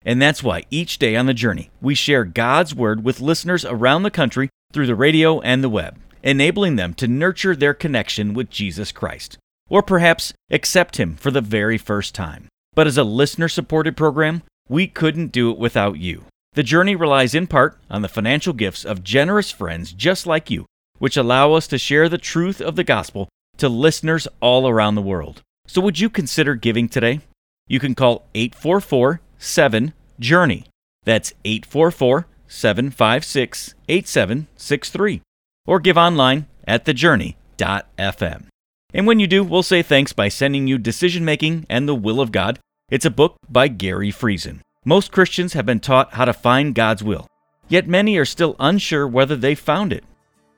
And 0.04 0.20
that's 0.20 0.42
why 0.42 0.64
each 0.70 0.98
day 0.98 1.16
on 1.16 1.26
the 1.26 1.35
journey, 1.35 1.70
we 1.80 1.94
share 1.94 2.24
God's 2.24 2.74
Word 2.74 3.04
with 3.04 3.20
listeners 3.20 3.64
around 3.64 4.02
the 4.02 4.11
country 4.11 4.50
through 4.72 4.87
the 4.87 4.94
radio 4.94 5.40
and 5.40 5.64
the 5.64 5.68
web 5.68 5.98
enabling 6.22 6.76
them 6.76 6.94
to 6.94 7.09
nurture 7.09 7.56
their 7.56 7.74
connection 7.74 8.35
with 8.35 8.50
Jesus 8.50 8.92
Christ, 8.92 9.38
or 9.68 9.83
perhaps 9.83 10.33
accept 10.50 10.98
Him 10.98 11.16
for 11.16 11.30
the 11.30 11.40
very 11.40 11.78
first 11.78 12.14
time. 12.14 12.48
But 12.74 12.87
as 12.87 12.98
a 12.98 13.04
listener 13.04 13.48
supported 13.48 13.96
program, 13.96 14.42
we 14.68 14.87
couldn't 14.87 15.33
do 15.33 15.50
it 15.50 15.59
without 15.59 15.98
you. 15.98 16.24
The 16.54 16.62
journey 16.62 16.96
relies 16.96 17.35
in 17.35 17.46
part 17.46 17.78
on 17.90 18.02
the 18.02 18.09
financial 18.09 18.52
gifts 18.52 18.85
of 18.85 19.04
generous 19.04 19.50
friends 19.50 19.92
just 19.92 20.26
like 20.26 20.50
you, 20.50 20.66
which 20.98 21.16
allow 21.16 21.54
us 21.54 21.66
to 21.68 21.78
share 21.78 22.09
the 22.09 22.18
truth 22.18 22.61
of 22.61 22.76
the 22.76 22.85
gospel 22.85 23.28
to 23.61 23.68
listeners 23.68 24.27
all 24.40 24.68
around 24.68 24.94
the 24.94 25.03
world. 25.03 25.42
So, 25.66 25.81
would 25.81 26.01
you 26.01 26.11
consider 26.11 26.55
giving 26.55 26.88
today? 26.88 27.20
You 27.68 27.79
can 27.79 27.94
call 27.94 28.27
844 28.35 29.20
7 29.38 29.92
Journey. 30.18 30.66
That's 31.05 31.33
844 31.44 32.27
756 32.49 33.75
8763 33.88 35.23
or 35.66 35.79
give 35.79 35.96
online 35.96 36.46
at 36.66 36.85
thejourney.fm. 36.85 38.46
And 38.92 39.07
when 39.07 39.20
you 39.20 39.27
do, 39.29 39.44
we'll 39.44 39.62
say 39.62 39.83
thanks 39.83 40.12
by 40.12 40.29
sending 40.29 40.66
you 40.66 40.77
Decision 40.77 41.25
Making 41.25 41.64
and 41.70 41.88
the 41.88 41.94
Will 41.94 42.20
of 42.20 42.33
God. 42.33 42.59
It's 42.90 43.05
a 43.05 43.11
book 43.11 43.37
by 43.49 43.68
Gary 43.68 44.11
Friesen. 44.11 44.61
Most 44.85 45.12
Christians 45.12 45.53
have 45.53 45.64
been 45.64 45.79
taught 45.79 46.14
how 46.14 46.25
to 46.25 46.33
find 46.33 46.75
God's 46.75 47.05
will, 47.05 47.29
yet 47.68 47.87
many 47.87 48.16
are 48.16 48.25
still 48.25 48.57
unsure 48.59 49.07
whether 49.07 49.37
they 49.37 49.55
found 49.55 49.92
it. 49.92 50.03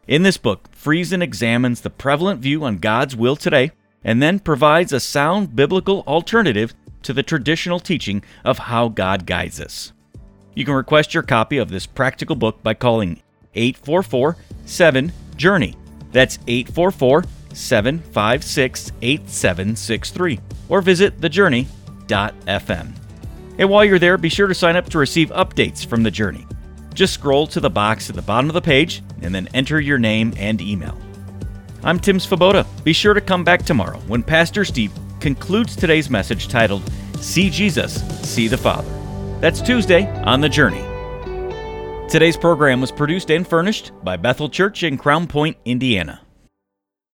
In 0.08 0.24
this 0.24 0.36
book, 0.36 0.68
Friesen 0.72 1.22
examines 1.22 1.80
the 1.80 1.90
prevalent 1.90 2.40
view 2.40 2.64
on 2.64 2.78
God's 2.78 3.14
will 3.14 3.36
today 3.36 3.70
and 4.02 4.20
then 4.20 4.40
provides 4.40 4.92
a 4.92 4.98
sound 4.98 5.54
biblical 5.54 6.02
alternative 6.08 6.74
to 7.04 7.12
the 7.12 7.22
traditional 7.22 7.78
teaching 7.78 8.24
of 8.44 8.58
how 8.58 8.88
God 8.88 9.26
guides 9.26 9.60
us. 9.60 9.92
You 10.54 10.64
can 10.64 10.74
request 10.74 11.14
your 11.14 11.22
copy 11.22 11.58
of 11.58 11.70
this 11.70 11.86
practical 11.86 12.34
book 12.34 12.64
by 12.64 12.74
calling 12.74 13.22
844 13.54 14.36
7 14.66 15.12
Journey. 15.36 15.76
That's 16.10 16.40
844 16.48 17.22
756 17.54 18.92
8763. 19.00 20.40
Or 20.68 20.82
visit 20.82 21.20
thejourney.fm. 21.20 22.92
And 23.58 23.70
while 23.70 23.84
you're 23.84 24.00
there, 24.00 24.18
be 24.18 24.28
sure 24.28 24.48
to 24.48 24.54
sign 24.54 24.74
up 24.74 24.88
to 24.90 24.98
receive 24.98 25.30
updates 25.30 25.86
from 25.86 26.02
The 26.02 26.10
Journey. 26.10 26.44
Just 26.94 27.14
scroll 27.14 27.46
to 27.48 27.60
the 27.60 27.70
box 27.70 28.08
at 28.08 28.16
the 28.16 28.22
bottom 28.22 28.48
of 28.50 28.54
the 28.54 28.60
page 28.60 29.02
and 29.22 29.34
then 29.34 29.48
enter 29.54 29.80
your 29.80 29.98
name 29.98 30.32
and 30.36 30.60
email. 30.60 30.96
I'm 31.84 31.98
Tim 31.98 32.18
Svoboda. 32.18 32.66
Be 32.84 32.92
sure 32.92 33.14
to 33.14 33.20
come 33.20 33.44
back 33.44 33.64
tomorrow 33.64 33.98
when 34.06 34.22
Pastor 34.22 34.64
Steve 34.64 34.92
concludes 35.20 35.76
today's 35.76 36.08
message 36.08 36.48
titled 36.48 36.82
See 37.16 37.50
Jesus, 37.50 38.02
See 38.28 38.48
the 38.48 38.58
Father. 38.58 38.90
That's 39.40 39.60
Tuesday 39.60 40.06
on 40.22 40.40
The 40.40 40.48
Journey 40.48 40.84
Today's 42.12 42.36
program 42.36 42.82
was 42.82 42.92
produced 42.92 43.30
and 43.30 43.48
furnished 43.48 43.90
by 44.04 44.18
Bethel 44.18 44.50
Church 44.50 44.82
in 44.82 44.98
Crown 44.98 45.26
Point, 45.26 45.56
Indiana. 45.64 46.21